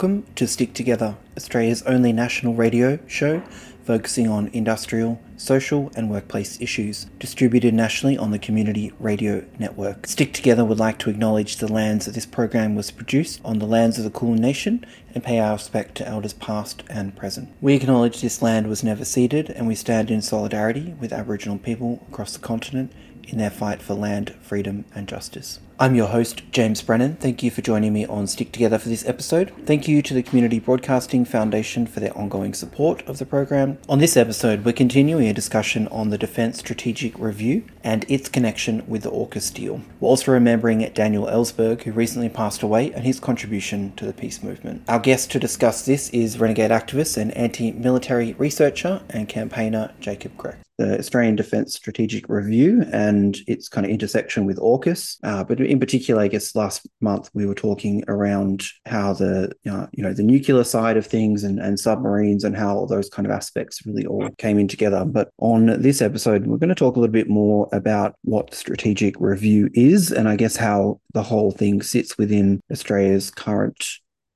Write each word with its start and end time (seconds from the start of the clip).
Welcome 0.00 0.32
to 0.36 0.46
Stick 0.46 0.72
Together, 0.72 1.18
Australia's 1.36 1.82
only 1.82 2.10
national 2.10 2.54
radio 2.54 2.98
show 3.06 3.40
focusing 3.84 4.28
on 4.28 4.48
industrial, 4.54 5.20
social, 5.36 5.92
and 5.94 6.08
workplace 6.08 6.58
issues, 6.58 7.04
distributed 7.18 7.74
nationally 7.74 8.16
on 8.16 8.30
the 8.30 8.38
Community 8.38 8.94
Radio 8.98 9.44
Network. 9.58 10.06
Stick 10.06 10.32
Together 10.32 10.64
would 10.64 10.78
like 10.78 10.98
to 11.00 11.10
acknowledge 11.10 11.56
the 11.56 11.70
lands 11.70 12.06
that 12.06 12.14
this 12.14 12.24
program 12.24 12.74
was 12.74 12.90
produced 12.90 13.42
on 13.44 13.58
the 13.58 13.66
lands 13.66 13.98
of 13.98 14.04
the 14.04 14.10
Kulin 14.10 14.40
Nation 14.40 14.86
and 15.14 15.22
pay 15.22 15.38
our 15.38 15.52
respect 15.52 15.96
to 15.96 16.08
elders 16.08 16.32
past 16.32 16.82
and 16.88 17.14
present. 17.14 17.50
We 17.60 17.74
acknowledge 17.74 18.22
this 18.22 18.40
land 18.40 18.68
was 18.68 18.82
never 18.82 19.04
ceded 19.04 19.50
and 19.50 19.68
we 19.68 19.74
stand 19.74 20.10
in 20.10 20.22
solidarity 20.22 20.94
with 20.98 21.12
Aboriginal 21.12 21.58
people 21.58 22.06
across 22.10 22.32
the 22.32 22.38
continent 22.38 22.90
in 23.24 23.36
their 23.36 23.50
fight 23.50 23.82
for 23.82 23.92
land, 23.92 24.34
freedom, 24.40 24.86
and 24.94 25.06
justice. 25.06 25.60
I'm 25.82 25.94
your 25.94 26.08
host, 26.08 26.42
James 26.52 26.82
Brennan. 26.82 27.16
Thank 27.16 27.42
you 27.42 27.50
for 27.50 27.62
joining 27.62 27.94
me 27.94 28.04
on 28.04 28.26
Stick 28.26 28.52
Together 28.52 28.78
for 28.78 28.90
this 28.90 29.08
episode. 29.08 29.50
Thank 29.64 29.88
you 29.88 30.02
to 30.02 30.12
the 30.12 30.22
Community 30.22 30.58
Broadcasting 30.58 31.24
Foundation 31.24 31.86
for 31.86 32.00
their 32.00 32.14
ongoing 32.14 32.52
support 32.52 33.02
of 33.08 33.16
the 33.16 33.24
program. 33.24 33.78
On 33.88 33.98
this 33.98 34.14
episode, 34.14 34.62
we're 34.62 34.74
continuing 34.74 35.26
a 35.26 35.32
discussion 35.32 35.88
on 35.88 36.10
the 36.10 36.18
Defence 36.18 36.58
Strategic 36.58 37.18
Review 37.18 37.64
and 37.82 38.04
its 38.10 38.28
connection 38.28 38.86
with 38.86 39.04
the 39.04 39.10
AUKUS 39.10 39.54
deal. 39.54 39.80
We're 40.00 40.08
also 40.10 40.32
remembering 40.32 40.86
Daniel 40.92 41.24
Ellsberg, 41.24 41.84
who 41.84 41.92
recently 41.92 42.28
passed 42.28 42.60
away, 42.60 42.92
and 42.92 43.06
his 43.06 43.18
contribution 43.18 43.94
to 43.96 44.04
the 44.04 44.12
peace 44.12 44.42
movement. 44.42 44.82
Our 44.86 44.98
guest 44.98 45.30
to 45.30 45.40
discuss 45.40 45.86
this 45.86 46.10
is 46.10 46.38
renegade 46.38 46.72
activist 46.72 47.16
and 47.16 47.34
anti 47.34 47.72
military 47.72 48.34
researcher 48.34 49.00
and 49.08 49.30
campaigner 49.30 49.92
Jacob 49.98 50.36
Grech 50.36 50.56
the 50.80 50.98
Australian 50.98 51.36
Defence 51.36 51.74
Strategic 51.74 52.26
Review 52.30 52.84
and 52.90 53.36
its 53.46 53.68
kind 53.68 53.84
of 53.84 53.92
intersection 53.92 54.46
with 54.46 54.56
AUKUS. 54.56 55.18
Uh, 55.22 55.44
but 55.44 55.60
in 55.70 55.78
particular, 55.78 56.20
I 56.20 56.26
guess 56.26 56.56
last 56.56 56.84
month 57.00 57.30
we 57.32 57.46
were 57.46 57.54
talking 57.54 58.02
around 58.08 58.64
how 58.86 59.12
the 59.12 59.52
uh, 59.70 59.86
you 59.92 60.02
know 60.02 60.12
the 60.12 60.24
nuclear 60.24 60.64
side 60.64 60.96
of 60.96 61.06
things 61.06 61.44
and, 61.44 61.60
and 61.60 61.78
submarines 61.78 62.42
and 62.42 62.56
how 62.56 62.74
all 62.74 62.86
those 62.88 63.08
kind 63.08 63.24
of 63.24 63.30
aspects 63.30 63.86
really 63.86 64.04
all 64.04 64.28
came 64.38 64.58
in 64.58 64.66
together. 64.66 65.04
But 65.04 65.30
on 65.38 65.80
this 65.80 66.02
episode, 66.02 66.46
we're 66.46 66.58
going 66.58 66.70
to 66.70 66.74
talk 66.74 66.96
a 66.96 67.00
little 67.00 67.12
bit 67.12 67.28
more 67.28 67.68
about 67.72 68.16
what 68.22 68.52
strategic 68.52 69.14
review 69.20 69.70
is 69.72 70.10
and 70.10 70.28
I 70.28 70.34
guess 70.34 70.56
how 70.56 71.00
the 71.14 71.22
whole 71.22 71.52
thing 71.52 71.82
sits 71.82 72.18
within 72.18 72.60
Australia's 72.72 73.30
current 73.30 73.86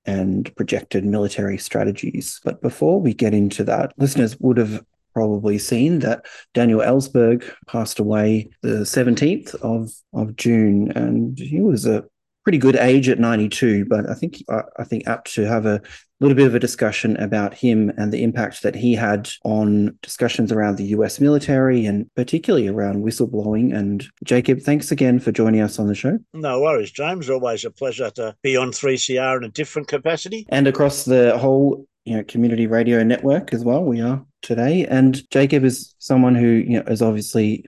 and 0.07 0.55
projected 0.55 1.05
military 1.05 1.59
strategies. 1.59 2.41
But 2.45 2.63
before 2.63 3.01
we 3.01 3.13
get 3.13 3.35
into 3.35 3.65
that, 3.65 3.93
listeners 3.99 4.39
would 4.39 4.59
have 4.59 4.85
probably 5.15 5.59
seen 5.59 6.01
that 6.01 6.27
Daniel 6.53 6.81
Ellsberg 6.81 7.51
passed 7.67 7.99
away 7.99 8.51
the 8.63 8.85
17th 8.85 9.55
of, 9.63 9.93
of 10.13 10.37
June, 10.37 10.93
and 10.93 11.39
he 11.39 11.61
was 11.61 11.87
a 11.87 12.05
pretty 12.45 12.59
good 12.59 12.77
age 12.77 13.09
at 13.09 13.19
92. 13.19 13.87
But 13.87 14.09
I 14.09 14.15
think 14.15 14.45
I 14.51 14.85
think 14.85 15.07
apt 15.07 15.33
to 15.35 15.47
have 15.47 15.65
a 15.65 15.81
little 16.21 16.37
bit 16.37 16.47
of 16.47 16.55
a 16.55 16.61
discussion 16.61 17.17
about 17.17 17.55
him 17.55 17.91
and 17.97 18.13
the 18.13 18.23
impact 18.23 18.63
that 18.63 18.75
he 18.75 18.95
had 18.95 19.31
on 19.45 19.99
discussions 20.03 20.53
around 20.53 20.77
the 20.77 20.87
US 20.87 21.21
military 21.21 21.85
and 21.87 22.09
particularly 22.15 22.69
around 22.69 23.05
whistleblowing. 23.05 23.77
And 23.77 24.07
Jacob, 24.25 24.61
thanks 24.61 24.93
again 24.93 25.19
for 25.19 25.33
joining 25.33 25.61
us 25.61 25.79
on 25.79 25.89
the 25.89 25.95
show. 25.95 26.19
No 26.33 26.61
worries, 26.61 26.93
James. 26.93 27.29
Always 27.29 27.65
a 27.65 27.71
pleasure 27.71 28.11
to 28.13 28.37
be 28.43 28.57
on 28.57 28.71
3CR 28.71 29.39
in 29.39 29.45
a 29.45 29.49
different 29.49 29.89
capacity. 29.89 30.47
And 30.51 30.67
across 30.67 31.05
the 31.05 31.37
whole 31.37 31.87
you 32.05 32.17
know 32.17 32.25
community 32.25 32.67
radio 32.67 33.03
network 33.03 33.53
as 33.53 33.65
well. 33.65 33.85
We 33.85 34.01
are 34.01 34.25
today, 34.43 34.87
and 34.87 35.21
Jacob 35.31 35.65
is 35.65 35.95
someone 35.99 36.35
who 36.35 36.47
you 36.47 36.79
know 36.79 36.85
has 36.87 37.03
obviously 37.03 37.65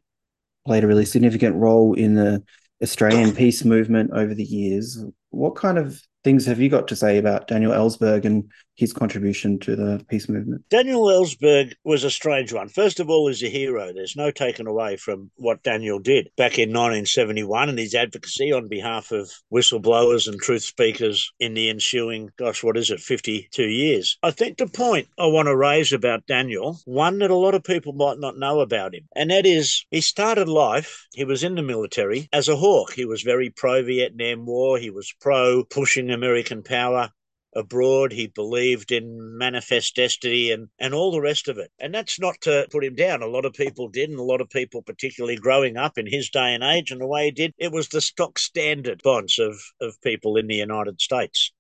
played 0.66 0.84
a 0.84 0.86
really 0.86 1.04
significant 1.04 1.56
role 1.56 1.94
in 1.94 2.14
the 2.14 2.42
Australian 2.82 3.34
peace 3.34 3.64
movement 3.64 4.10
over 4.12 4.34
the 4.34 4.44
years. 4.44 5.02
What 5.30 5.54
kind 5.54 5.78
of 5.78 6.00
things 6.24 6.44
have 6.46 6.60
you 6.60 6.68
got 6.68 6.88
to 6.88 6.96
say 6.96 7.18
about 7.18 7.48
Daniel 7.48 7.72
Ellsberg 7.72 8.24
and 8.24 8.50
his 8.76 8.92
contribution 8.92 9.58
to 9.60 9.74
the 9.74 10.04
peace 10.08 10.28
movement? 10.28 10.64
Daniel 10.68 11.04
Ellsberg 11.04 11.74
was 11.84 12.04
a 12.04 12.10
strange 12.10 12.52
one. 12.52 12.68
First 12.68 13.00
of 13.00 13.10
all, 13.10 13.28
he's 13.28 13.42
a 13.42 13.48
hero. 13.48 13.92
There's 13.92 14.16
no 14.16 14.30
taking 14.30 14.66
away 14.66 14.96
from 14.96 15.30
what 15.36 15.62
Daniel 15.62 15.98
did 15.98 16.28
back 16.36 16.58
in 16.58 16.70
1971 16.70 17.70
and 17.70 17.78
his 17.78 17.94
advocacy 17.94 18.52
on 18.52 18.68
behalf 18.68 19.10
of 19.10 19.30
whistleblowers 19.52 20.28
and 20.28 20.40
truth 20.40 20.62
speakers 20.62 21.32
in 21.40 21.54
the 21.54 21.70
ensuing, 21.70 22.30
gosh, 22.38 22.62
what 22.62 22.76
is 22.76 22.90
it, 22.90 23.00
52 23.00 23.62
years. 23.62 24.18
I 24.22 24.30
think 24.30 24.58
the 24.58 24.66
point 24.66 25.08
I 25.18 25.26
want 25.26 25.46
to 25.46 25.56
raise 25.56 25.92
about 25.92 26.26
Daniel, 26.26 26.78
one 26.84 27.18
that 27.20 27.30
a 27.30 27.34
lot 27.34 27.54
of 27.54 27.64
people 27.64 27.92
might 27.94 28.18
not 28.18 28.38
know 28.38 28.60
about 28.60 28.94
him, 28.94 29.08
and 29.14 29.30
that 29.30 29.46
is 29.46 29.86
he 29.90 30.00
started 30.00 30.48
life, 30.48 31.06
he 31.14 31.24
was 31.24 31.42
in 31.42 31.54
the 31.54 31.62
military 31.62 32.28
as 32.32 32.48
a 32.48 32.56
hawk. 32.56 32.92
He 32.92 33.04
was 33.04 33.22
very 33.22 33.50
pro 33.50 33.82
Vietnam 33.82 34.44
War, 34.44 34.78
he 34.78 34.90
was 34.90 35.14
pro 35.20 35.64
pushing 35.64 36.10
American 36.10 36.62
power 36.62 37.10
abroad. 37.56 38.12
He 38.12 38.26
believed 38.28 38.92
in 38.92 39.36
manifest 39.38 39.96
destiny 39.96 40.50
and, 40.50 40.68
and 40.78 40.94
all 40.94 41.10
the 41.10 41.20
rest 41.20 41.48
of 41.48 41.58
it. 41.58 41.70
And 41.78 41.94
that's 41.94 42.20
not 42.20 42.40
to 42.42 42.66
put 42.70 42.84
him 42.84 42.94
down. 42.94 43.22
A 43.22 43.26
lot 43.26 43.44
of 43.44 43.54
people 43.54 43.88
did, 43.88 44.10
and 44.10 44.18
a 44.18 44.24
lot 44.24 44.40
of 44.40 44.50
people, 44.50 44.82
particularly 44.82 45.36
growing 45.36 45.76
up 45.76 45.98
in 45.98 46.06
his 46.06 46.30
day 46.30 46.54
and 46.54 46.62
age 46.62 46.90
and 46.90 47.00
the 47.00 47.06
way 47.06 47.26
he 47.26 47.30
did, 47.30 47.52
it 47.58 47.72
was 47.72 47.88
the 47.88 48.00
stock 48.00 48.38
standard 48.38 49.02
bonds 49.02 49.38
of, 49.38 49.56
of 49.80 50.00
people 50.02 50.36
in 50.36 50.46
the 50.46 50.56
United 50.56 51.00
States 51.00 51.52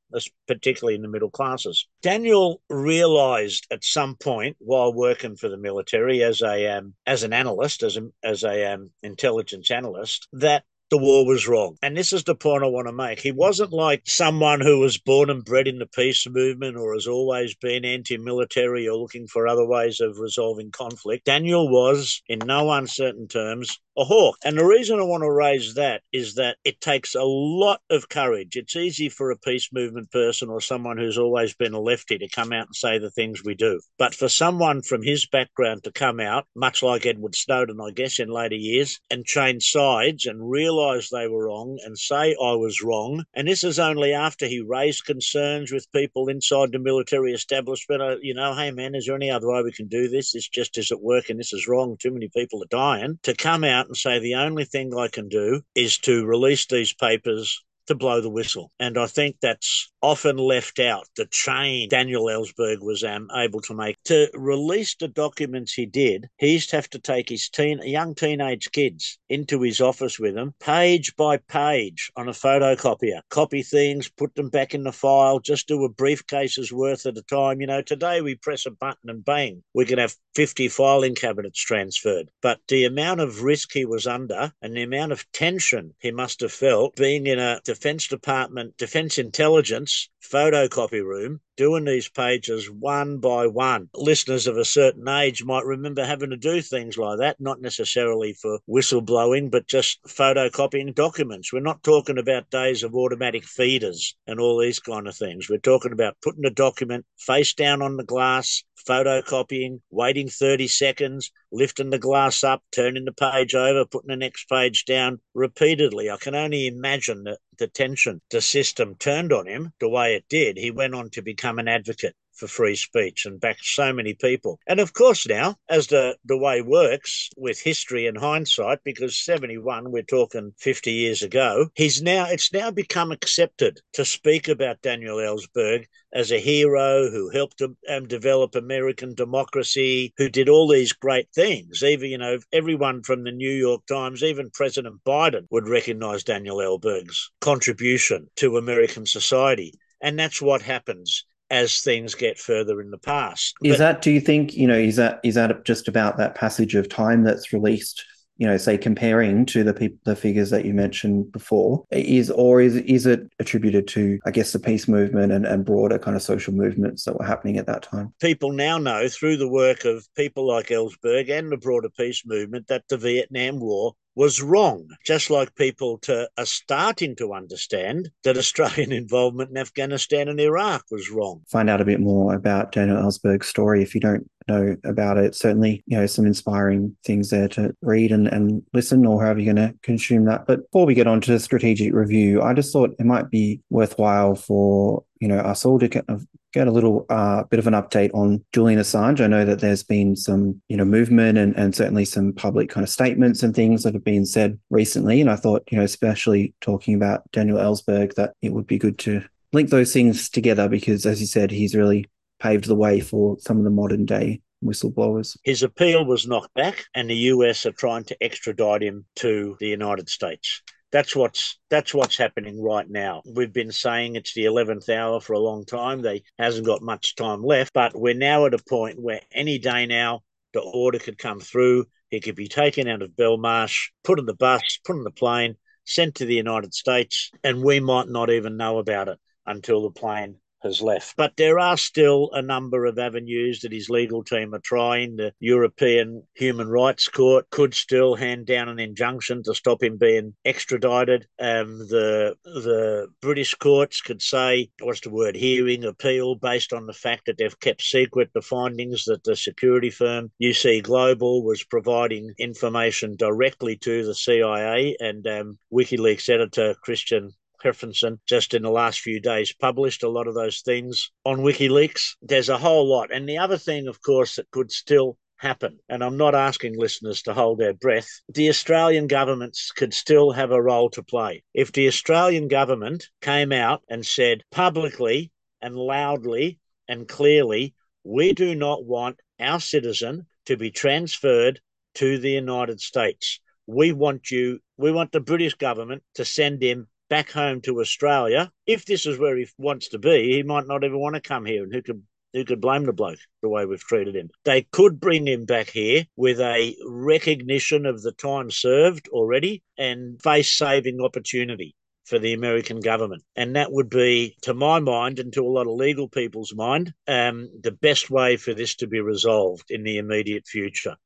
particularly 0.46 0.94
in 0.94 1.02
the 1.02 1.08
middle 1.08 1.30
classes. 1.30 1.86
Daniel 2.02 2.62
realized 2.70 3.66
at 3.70 3.84
some 3.84 4.16
point 4.16 4.56
while 4.60 4.92
working 4.94 5.36
for 5.36 5.48
the 5.48 5.56
military 5.56 6.22
as 6.22 6.42
a 6.42 6.78
um, 6.78 6.94
as 7.06 7.22
an 7.22 7.32
analyst, 7.32 7.82
as 7.82 7.96
a 7.96 8.02
as 8.22 8.44
a 8.44 8.72
um, 8.72 8.90
intelligence 9.02 9.70
analyst, 9.70 10.28
that 10.32 10.64
the 10.90 10.98
war 10.98 11.26
was 11.26 11.48
wrong. 11.48 11.76
And 11.82 11.96
this 11.96 12.12
is 12.12 12.24
the 12.24 12.34
point 12.34 12.62
I 12.62 12.68
want 12.68 12.86
to 12.86 12.92
make. 12.92 13.20
He 13.20 13.32
wasn't 13.32 13.72
like 13.72 14.02
someone 14.06 14.60
who 14.60 14.78
was 14.78 14.98
born 14.98 15.30
and 15.30 15.44
bred 15.44 15.68
in 15.68 15.78
the 15.78 15.86
peace 15.86 16.26
movement 16.28 16.76
or 16.76 16.94
has 16.94 17.06
always 17.06 17.54
been 17.54 17.84
anti 17.84 18.18
military 18.18 18.88
or 18.88 18.96
looking 18.96 19.26
for 19.26 19.48
other 19.48 19.66
ways 19.66 20.00
of 20.00 20.18
resolving 20.18 20.70
conflict. 20.70 21.24
Daniel 21.24 21.68
was, 21.68 22.22
in 22.28 22.38
no 22.44 22.70
uncertain 22.70 23.28
terms, 23.28 23.78
a 23.96 24.04
hawk. 24.04 24.36
And 24.44 24.58
the 24.58 24.64
reason 24.64 24.98
I 24.98 25.04
want 25.04 25.22
to 25.22 25.30
raise 25.30 25.74
that 25.74 26.02
is 26.12 26.34
that 26.34 26.56
it 26.64 26.80
takes 26.80 27.14
a 27.14 27.22
lot 27.22 27.80
of 27.90 28.08
courage. 28.08 28.56
It's 28.56 28.76
easy 28.76 29.08
for 29.08 29.30
a 29.30 29.38
peace 29.38 29.70
movement 29.72 30.10
person 30.10 30.48
or 30.48 30.60
someone 30.60 30.98
who's 30.98 31.18
always 31.18 31.54
been 31.54 31.72
a 31.72 31.80
lefty 31.80 32.18
to 32.18 32.28
come 32.28 32.52
out 32.52 32.66
and 32.66 32.76
say 32.76 32.98
the 32.98 33.10
things 33.10 33.42
we 33.44 33.54
do. 33.54 33.80
But 33.98 34.14
for 34.14 34.28
someone 34.28 34.82
from 34.82 35.02
his 35.02 35.26
background 35.26 35.84
to 35.84 35.92
come 35.92 36.20
out, 36.20 36.46
much 36.54 36.82
like 36.82 37.06
Edward 37.06 37.34
Snowden, 37.34 37.80
I 37.80 37.90
guess, 37.90 38.18
in 38.18 38.28
later 38.28 38.56
years, 38.56 39.00
and 39.10 39.24
change 39.24 39.70
sides 39.70 40.26
and 40.26 40.50
realise 40.50 41.08
they 41.08 41.28
were 41.28 41.46
wrong 41.46 41.78
and 41.84 41.98
say 41.98 42.36
I 42.40 42.54
was 42.54 42.82
wrong, 42.82 43.24
and 43.34 43.48
this 43.48 43.64
is 43.64 43.78
only 43.78 44.12
after 44.12 44.46
he 44.46 44.60
raised 44.60 45.04
concerns 45.04 45.72
with 45.72 45.90
people 45.92 46.28
inside 46.28 46.72
the 46.72 46.78
military 46.78 47.32
establishment, 47.32 48.02
uh, 48.02 48.16
you 48.20 48.34
know, 48.34 48.54
hey 48.54 48.70
man, 48.70 48.94
is 48.94 49.06
there 49.06 49.16
any 49.16 49.30
other 49.30 49.48
way 49.48 49.62
we 49.62 49.72
can 49.72 49.88
do 49.88 50.08
this? 50.08 50.32
This 50.32 50.48
just 50.48 50.76
isn't 50.78 51.02
working. 51.02 51.36
This 51.36 51.52
is 51.52 51.68
wrong. 51.68 51.96
Too 51.98 52.12
many 52.12 52.28
people 52.28 52.62
are 52.62 52.66
dying. 52.70 53.18
To 53.22 53.34
come 53.34 53.64
out 53.64 53.85
and 53.86 53.96
say 53.96 54.18
the 54.18 54.34
only 54.34 54.64
thing 54.64 54.96
I 54.96 55.08
can 55.08 55.28
do 55.28 55.62
is 55.74 55.98
to 55.98 56.26
release 56.26 56.66
these 56.66 56.92
papers 56.92 57.62
to 57.86 57.94
blow 57.94 58.20
the 58.20 58.30
whistle. 58.30 58.70
And 58.78 58.98
I 58.98 59.06
think 59.06 59.36
that's 59.40 59.90
often 60.02 60.36
left 60.36 60.78
out. 60.78 61.06
The 61.16 61.26
chain 61.26 61.88
Daniel 61.88 62.26
Ellsberg 62.26 62.80
was 62.80 63.02
um, 63.02 63.28
able 63.34 63.60
to 63.62 63.74
make 63.74 63.96
to 64.04 64.30
release 64.34 64.94
the 64.94 65.08
documents 65.08 65.72
he 65.72 65.86
did. 65.86 66.28
He 66.38 66.52
used 66.52 66.70
to 66.70 66.76
have 66.76 66.88
to 66.90 66.98
take 66.98 67.28
his 67.28 67.48
teen, 67.48 67.80
young 67.82 68.14
teenage 68.14 68.70
kids 68.70 69.18
into 69.28 69.62
his 69.62 69.80
office 69.80 70.18
with 70.18 70.36
him, 70.36 70.54
page 70.60 71.16
by 71.16 71.38
page, 71.38 72.10
on 72.16 72.28
a 72.28 72.32
photocopier, 72.32 73.20
copy 73.30 73.62
things, 73.62 74.08
put 74.08 74.34
them 74.34 74.48
back 74.48 74.74
in 74.74 74.84
the 74.84 74.92
file, 74.92 75.40
just 75.40 75.66
do 75.66 75.84
a 75.84 75.92
briefcase's 75.92 76.72
worth 76.72 77.06
at 77.06 77.18
a 77.18 77.22
time. 77.22 77.60
You 77.60 77.66
know, 77.66 77.82
today 77.82 78.20
we 78.20 78.36
press 78.36 78.66
a 78.66 78.70
button 78.70 79.10
and 79.10 79.24
bang, 79.24 79.62
we 79.74 79.84
can 79.84 79.98
have 79.98 80.14
50 80.34 80.68
filing 80.68 81.14
cabinets 81.14 81.60
transferred. 81.60 82.30
But 82.42 82.60
the 82.68 82.84
amount 82.84 83.20
of 83.20 83.42
risk 83.42 83.72
he 83.72 83.84
was 83.84 84.06
under 84.06 84.52
and 84.62 84.76
the 84.76 84.82
amount 84.82 85.12
of 85.12 85.24
tension 85.32 85.94
he 85.98 86.10
must 86.10 86.40
have 86.42 86.52
felt 86.52 86.94
being 86.96 87.26
in 87.26 87.38
a 87.38 87.60
Defense 87.76 88.08
Department, 88.08 88.74
Defense 88.78 89.18
Intelligence 89.18 90.08
photocopy 90.24 91.04
room 91.04 91.40
doing 91.58 91.84
these 91.84 92.08
pages 92.08 92.70
one 92.70 93.18
by 93.18 93.46
one. 93.46 93.90
Listeners 93.94 94.46
of 94.46 94.56
a 94.56 94.64
certain 94.64 95.06
age 95.06 95.44
might 95.44 95.64
remember 95.66 96.02
having 96.02 96.30
to 96.30 96.38
do 96.38 96.62
things 96.62 96.96
like 96.96 97.18
that, 97.18 97.38
not 97.38 97.60
necessarily 97.60 98.32
for 98.32 98.60
whistleblowing, 98.66 99.50
but 99.50 99.66
just 99.66 100.02
photocopying 100.04 100.94
documents. 100.94 101.52
We're 101.52 101.60
not 101.60 101.82
talking 101.82 102.16
about 102.16 102.48
days 102.50 102.82
of 102.82 102.94
automatic 102.94 103.44
feeders 103.44 104.16
and 104.26 104.40
all 104.40 104.58
these 104.58 104.80
kind 104.80 105.06
of 105.06 105.14
things. 105.14 105.50
We're 105.50 105.58
talking 105.58 105.92
about 105.92 106.16
putting 106.22 106.46
a 106.46 106.50
document 106.50 107.04
face 107.18 107.52
down 107.52 107.82
on 107.82 107.98
the 107.98 108.04
glass, 108.04 108.64
photocopying, 108.86 109.80
waiting 109.90 110.28
30 110.28 110.68
seconds, 110.68 111.30
lifting 111.50 111.90
the 111.90 111.98
glass 111.98 112.44
up, 112.44 112.62
turning 112.72 113.04
the 113.04 113.12
page 113.12 113.54
over, 113.54 113.84
putting 113.84 114.08
the 114.08 114.16
next 114.16 114.48
page 114.48 114.84
down 114.84 115.20
repeatedly. 115.34 116.10
I 116.10 116.16
can 116.16 116.34
only 116.34 116.66
imagine 116.66 117.24
the, 117.24 117.38
the 117.58 117.68
tension 117.68 118.20
the 118.30 118.40
system 118.40 118.94
turned 118.96 119.32
on 119.32 119.46
him 119.46 119.72
the 119.80 119.88
way 119.88 120.14
it 120.14 120.24
did. 120.28 120.56
He 120.56 120.70
went 120.70 120.94
on 120.94 121.10
to 121.10 121.22
become 121.22 121.58
an 121.58 121.68
advocate 121.68 122.14
for 122.36 122.46
free 122.46 122.76
speech 122.76 123.26
and 123.26 123.40
back 123.40 123.58
so 123.62 123.92
many 123.92 124.14
people. 124.14 124.58
And 124.66 124.80
of 124.80 124.92
course, 124.92 125.26
now, 125.26 125.56
as 125.68 125.88
the, 125.88 126.16
the 126.24 126.36
way 126.36 126.62
works 126.62 127.30
with 127.36 127.60
history 127.60 128.06
and 128.06 128.18
hindsight, 128.18 128.80
because 128.84 129.18
71, 129.18 129.90
we're 129.90 130.02
talking 130.02 130.52
50 130.58 130.92
years 130.92 131.22
ago, 131.22 131.68
he's 131.74 132.02
now, 132.02 132.26
it's 132.28 132.52
now 132.52 132.70
become 132.70 133.12
accepted 133.12 133.80
to 133.94 134.04
speak 134.04 134.48
about 134.48 134.82
Daniel 134.82 135.16
Ellsberg 135.16 135.86
as 136.12 136.32
a 136.32 136.38
hero 136.38 137.10
who 137.10 137.30
helped 137.30 137.60
um, 137.62 138.08
develop 138.08 138.54
American 138.54 139.14
democracy, 139.14 140.14
who 140.16 140.28
did 140.28 140.48
all 140.48 140.68
these 140.68 140.92
great 140.92 141.28
things. 141.34 141.82
Even, 141.82 142.10
you 142.10 142.18
know, 142.18 142.38
everyone 142.52 143.02
from 143.02 143.24
the 143.24 143.32
New 143.32 143.50
York 143.50 143.84
Times, 143.86 144.22
even 144.22 144.50
President 144.50 145.00
Biden 145.06 145.46
would 145.50 145.68
recognize 145.68 146.24
Daniel 146.24 146.58
Ellsberg's 146.58 147.30
contribution 147.40 148.28
to 148.36 148.56
American 148.56 149.04
society. 149.04 149.74
And 150.00 150.18
that's 150.18 150.40
what 150.40 150.62
happens 150.62 151.24
as 151.50 151.80
things 151.80 152.14
get 152.14 152.38
further 152.38 152.80
in 152.80 152.90
the 152.90 152.98
past. 152.98 153.54
Is 153.62 153.74
but, 153.74 153.78
that 153.78 154.02
do 154.02 154.10
you 154.10 154.20
think, 154.20 154.54
you 154.54 154.66
know, 154.66 154.78
is 154.78 154.96
that 154.96 155.20
is 155.22 155.36
that 155.36 155.64
just 155.64 155.88
about 155.88 156.16
that 156.18 156.34
passage 156.34 156.74
of 156.74 156.88
time 156.88 157.22
that's 157.22 157.52
released 157.52 158.04
you 158.38 158.46
know, 158.46 158.56
say 158.56 158.76
comparing 158.76 159.46
to 159.46 159.64
the 159.64 159.72
people, 159.72 159.98
the 160.04 160.16
figures 160.16 160.50
that 160.50 160.64
you 160.64 160.74
mentioned 160.74 161.32
before, 161.32 161.84
is 161.90 162.30
or 162.30 162.60
is 162.60 162.76
is 162.76 163.06
it 163.06 163.20
attributed 163.38 163.88
to, 163.88 164.18
I 164.26 164.30
guess, 164.30 164.52
the 164.52 164.58
peace 164.58 164.86
movement 164.86 165.32
and, 165.32 165.46
and 165.46 165.64
broader 165.64 165.98
kind 165.98 166.16
of 166.16 166.22
social 166.22 166.52
movements 166.52 167.04
that 167.04 167.18
were 167.18 167.24
happening 167.24 167.56
at 167.56 167.66
that 167.66 167.82
time? 167.82 168.12
People 168.20 168.52
now 168.52 168.78
know 168.78 169.08
through 169.08 169.38
the 169.38 169.48
work 169.48 169.84
of 169.84 170.06
people 170.16 170.46
like 170.46 170.66
Ellsberg 170.66 171.30
and 171.30 171.50
the 171.50 171.56
broader 171.56 171.88
peace 171.96 172.24
movement 172.26 172.66
that 172.68 172.84
the 172.88 172.98
Vietnam 172.98 173.58
War 173.58 173.94
was 174.16 174.42
wrong, 174.42 174.88
just 175.04 175.30
like 175.30 175.54
people 175.54 175.98
to, 175.98 176.28
are 176.38 176.46
starting 176.46 177.14
to 177.16 177.34
understand 177.34 178.10
that 178.24 178.38
Australian 178.38 178.90
involvement 179.04 179.50
in 179.50 179.58
Afghanistan 179.58 180.28
and 180.28 180.40
Iraq 180.40 180.84
was 180.90 181.10
wrong. 181.10 181.42
Find 181.48 181.70
out 181.70 181.82
a 181.82 181.84
bit 181.84 182.00
more 182.00 182.34
about 182.34 182.72
Daniel 182.72 182.96
Ellsberg's 182.96 183.46
story 183.46 183.82
if 183.82 183.94
you 183.94 184.00
don't 184.00 184.28
know 184.48 184.76
about 184.84 185.18
it. 185.18 185.34
Certainly, 185.34 185.82
you 185.86 185.96
know, 185.96 186.06
some 186.06 186.26
inspiring 186.26 186.96
things 187.04 187.30
there 187.30 187.48
to 187.48 187.74
read 187.82 188.12
and, 188.12 188.26
and 188.28 188.62
listen 188.72 189.06
or 189.06 189.22
however 189.22 189.40
you're 189.40 189.54
going 189.54 189.72
to 189.72 189.78
consume 189.82 190.24
that. 190.26 190.46
But 190.46 190.70
before 190.70 190.86
we 190.86 190.94
get 190.94 191.06
on 191.06 191.20
to 191.22 191.38
strategic 191.38 191.92
review, 191.92 192.42
I 192.42 192.54
just 192.54 192.72
thought 192.72 192.94
it 192.98 193.06
might 193.06 193.30
be 193.30 193.60
worthwhile 193.70 194.34
for 194.34 195.04
you 195.20 195.28
know 195.28 195.38
us 195.38 195.64
all 195.64 195.78
to 195.78 195.88
get, 195.88 196.04
get 196.52 196.68
a 196.68 196.72
little 196.72 197.06
uh, 197.08 197.44
bit 197.44 197.58
of 197.58 197.66
an 197.66 197.74
update 197.74 198.10
on 198.14 198.44
Julian 198.52 198.78
Assange. 198.78 199.20
I 199.20 199.26
know 199.26 199.44
that 199.44 199.60
there's 199.60 199.82
been 199.82 200.16
some 200.16 200.60
you 200.68 200.76
know 200.76 200.84
movement 200.84 201.38
and, 201.38 201.56
and 201.56 201.74
certainly 201.74 202.04
some 202.04 202.32
public 202.32 202.68
kind 202.70 202.84
of 202.84 202.90
statements 202.90 203.42
and 203.42 203.54
things 203.54 203.82
that 203.82 203.94
have 203.94 204.04
been 204.04 204.26
said 204.26 204.58
recently. 204.70 205.20
And 205.20 205.30
I 205.30 205.36
thought 205.36 205.64
you 205.70 205.78
know 205.78 205.84
especially 205.84 206.54
talking 206.60 206.94
about 206.94 207.30
Daniel 207.32 207.58
Ellsberg 207.58 208.14
that 208.14 208.34
it 208.42 208.52
would 208.52 208.66
be 208.66 208.78
good 208.78 208.98
to 209.00 209.22
link 209.52 209.70
those 209.70 209.92
things 209.92 210.28
together 210.28 210.68
because 210.68 211.06
as 211.06 211.20
you 211.20 211.26
said 211.26 211.50
he's 211.50 211.74
really 211.74 212.06
paved 212.38 212.66
the 212.66 212.74
way 212.74 213.00
for 213.00 213.36
some 213.38 213.58
of 213.58 213.64
the 213.64 213.70
modern 213.70 214.04
day 214.04 214.40
whistleblowers. 214.64 215.36
His 215.44 215.62
appeal 215.62 216.04
was 216.04 216.26
knocked 216.26 216.54
back, 216.54 216.84
and 216.94 217.08
the 217.08 217.14
US 217.14 217.66
are 217.66 217.72
trying 217.72 218.04
to 218.04 218.16
extradite 218.22 218.82
him 218.82 219.04
to 219.16 219.56
the 219.60 219.68
United 219.68 220.08
States 220.08 220.62
that's 220.92 221.16
what's 221.16 221.58
that's 221.68 221.92
what's 221.92 222.16
happening 222.16 222.62
right 222.62 222.88
now. 222.88 223.22
We've 223.26 223.52
been 223.52 223.72
saying 223.72 224.16
it's 224.16 224.34
the 224.34 224.44
eleventh 224.44 224.88
hour 224.88 225.20
for 225.20 225.32
a 225.32 225.38
long 225.38 225.64
time. 225.64 226.02
They 226.02 226.22
hasn't 226.38 226.66
got 226.66 226.82
much 226.82 227.16
time 227.16 227.42
left, 227.42 227.72
but 227.72 227.92
we're 227.94 228.14
now 228.14 228.46
at 228.46 228.54
a 228.54 228.62
point 228.68 229.00
where 229.00 229.20
any 229.32 229.58
day 229.58 229.86
now 229.86 230.22
the 230.52 230.60
order 230.60 230.98
could 230.98 231.18
come 231.18 231.40
through. 231.40 231.86
He 232.10 232.20
could 232.20 232.36
be 232.36 232.48
taken 232.48 232.88
out 232.88 233.02
of 233.02 233.10
Belmarsh, 233.10 233.88
put 234.04 234.18
on 234.18 234.26
the 234.26 234.34
bus, 234.34 234.78
put 234.84 234.96
on 234.96 235.04
the 235.04 235.10
plane, 235.10 235.56
sent 235.84 236.14
to 236.16 236.24
the 236.24 236.36
United 236.36 236.72
States, 236.72 237.30
and 237.42 237.62
we 237.62 237.80
might 237.80 238.08
not 238.08 238.30
even 238.30 238.56
know 238.56 238.78
about 238.78 239.08
it 239.08 239.18
until 239.44 239.82
the 239.82 239.90
plane 239.90 240.36
has 240.62 240.80
left. 240.80 241.16
But 241.16 241.36
there 241.36 241.58
are 241.58 241.76
still 241.76 242.30
a 242.32 242.42
number 242.42 242.86
of 242.86 242.98
avenues 242.98 243.60
that 243.60 243.72
his 243.72 243.90
legal 243.90 244.22
team 244.22 244.54
are 244.54 244.60
trying. 244.60 245.16
The 245.16 245.32
European 245.40 246.22
Human 246.34 246.68
Rights 246.68 247.08
Court 247.08 247.48
could 247.50 247.74
still 247.74 248.14
hand 248.14 248.46
down 248.46 248.68
an 248.68 248.78
injunction 248.78 249.42
to 249.44 249.54
stop 249.54 249.82
him 249.82 249.96
being 249.96 250.34
extradited. 250.44 251.26
Um, 251.38 251.78
the 251.78 252.36
the 252.44 253.08
British 253.20 253.54
courts 253.54 254.00
could 254.00 254.22
say, 254.22 254.70
what's 254.80 255.00
the 255.00 255.10
word, 255.10 255.36
hearing, 255.36 255.84
appeal, 255.84 256.34
based 256.36 256.72
on 256.72 256.86
the 256.86 256.92
fact 256.92 257.26
that 257.26 257.38
they've 257.38 257.60
kept 257.60 257.82
secret 257.82 258.30
the 258.34 258.42
findings 258.42 259.04
that 259.04 259.24
the 259.24 259.36
security 259.36 259.90
firm 259.90 260.30
UC 260.42 260.82
Global 260.82 261.44
was 261.44 261.64
providing 261.64 262.34
information 262.38 263.16
directly 263.16 263.76
to 263.76 264.04
the 264.04 264.14
CIA 264.14 264.96
and 265.00 265.26
um, 265.26 265.58
WikiLeaks 265.72 266.28
editor 266.28 266.74
Kristinn 266.86 267.30
Hrafnsson 267.66 268.18
just 268.26 268.54
in 268.54 268.62
the 268.62 268.70
last 268.70 269.00
few 269.00 269.20
days 269.20 269.52
published 269.52 270.02
a 270.02 270.08
lot 270.08 270.28
of 270.28 270.34
those 270.34 270.60
things 270.60 271.10
on 271.24 271.38
WikiLeaks. 271.38 272.16
There's 272.22 272.48
a 272.48 272.58
whole 272.58 272.88
lot. 272.88 273.12
And 273.12 273.28
the 273.28 273.38
other 273.38 273.58
thing, 273.58 273.88
of 273.88 274.00
course, 274.00 274.36
that 274.36 274.50
could 274.50 274.70
still 274.70 275.18
happen, 275.38 275.78
and 275.88 276.02
I'm 276.02 276.16
not 276.16 276.34
asking 276.34 276.78
listeners 276.78 277.22
to 277.22 277.34
hold 277.34 277.58
their 277.58 277.74
breath, 277.74 278.08
the 278.28 278.48
Australian 278.48 279.06
governments 279.06 279.70
could 279.70 279.92
still 279.92 280.32
have 280.32 280.50
a 280.50 280.62
role 280.62 280.90
to 280.90 281.02
play. 281.02 281.42
If 281.52 281.72
the 281.72 281.86
Australian 281.88 282.48
government 282.48 283.08
came 283.20 283.52
out 283.52 283.82
and 283.88 284.04
said 284.04 284.44
publicly 284.50 285.30
and 285.60 285.76
loudly 285.76 286.58
and 286.88 287.06
clearly, 287.06 287.74
we 288.04 288.32
do 288.32 288.54
not 288.54 288.84
want 288.84 289.20
our 289.38 289.60
citizen 289.60 290.26
to 290.46 290.56
be 290.56 290.70
transferred 290.70 291.60
to 291.96 292.18
the 292.18 292.30
United 292.30 292.80
States. 292.80 293.40
We 293.66 293.92
want 293.92 294.30
you, 294.30 294.60
we 294.76 294.92
want 294.92 295.12
the 295.12 295.20
British 295.20 295.54
government 295.54 296.02
to 296.14 296.24
send 296.24 296.62
him 296.62 296.88
back 297.08 297.30
home 297.30 297.60
to 297.62 297.80
Australia, 297.80 298.50
if 298.66 298.84
this 298.84 299.06
is 299.06 299.18
where 299.18 299.36
he 299.36 299.46
wants 299.58 299.88
to 299.88 299.98
be, 299.98 300.32
he 300.32 300.42
might 300.42 300.66
not 300.66 300.84
even 300.84 300.98
want 300.98 301.14
to 301.14 301.20
come 301.20 301.44
here. 301.44 301.62
And 301.62 301.72
who 301.72 301.82
could 301.82 302.02
who 302.32 302.44
could 302.44 302.60
blame 302.60 302.84
the 302.84 302.92
bloke 302.92 303.18
the 303.40 303.48
way 303.48 303.64
we've 303.64 303.80
treated 303.80 304.14
him? 304.14 304.28
They 304.44 304.62
could 304.62 305.00
bring 305.00 305.26
him 305.26 305.46
back 305.46 305.70
here 305.70 306.04
with 306.16 306.38
a 306.38 306.76
recognition 306.86 307.86
of 307.86 308.02
the 308.02 308.12
time 308.12 308.50
served 308.50 309.08
already 309.08 309.62
and 309.78 310.20
face 310.20 310.56
saving 310.56 311.00
opportunity 311.00 311.74
for 312.04 312.18
the 312.18 312.34
American 312.34 312.80
government. 312.80 313.22
And 313.34 313.56
that 313.56 313.72
would 313.72 313.88
be, 313.88 314.36
to 314.42 314.54
my 314.54 314.80
mind, 314.80 315.18
and 315.18 315.32
to 315.32 315.42
a 315.42 315.48
lot 315.48 315.66
of 315.66 315.74
legal 315.74 316.08
people's 316.08 316.54
mind, 316.54 316.92
um, 317.08 317.48
the 317.62 317.72
best 317.72 318.10
way 318.10 318.36
for 318.36 318.54
this 318.54 318.76
to 318.76 318.86
be 318.86 319.00
resolved 319.00 319.70
in 319.70 319.82
the 319.82 319.98
immediate 319.98 320.46
future 320.46 320.96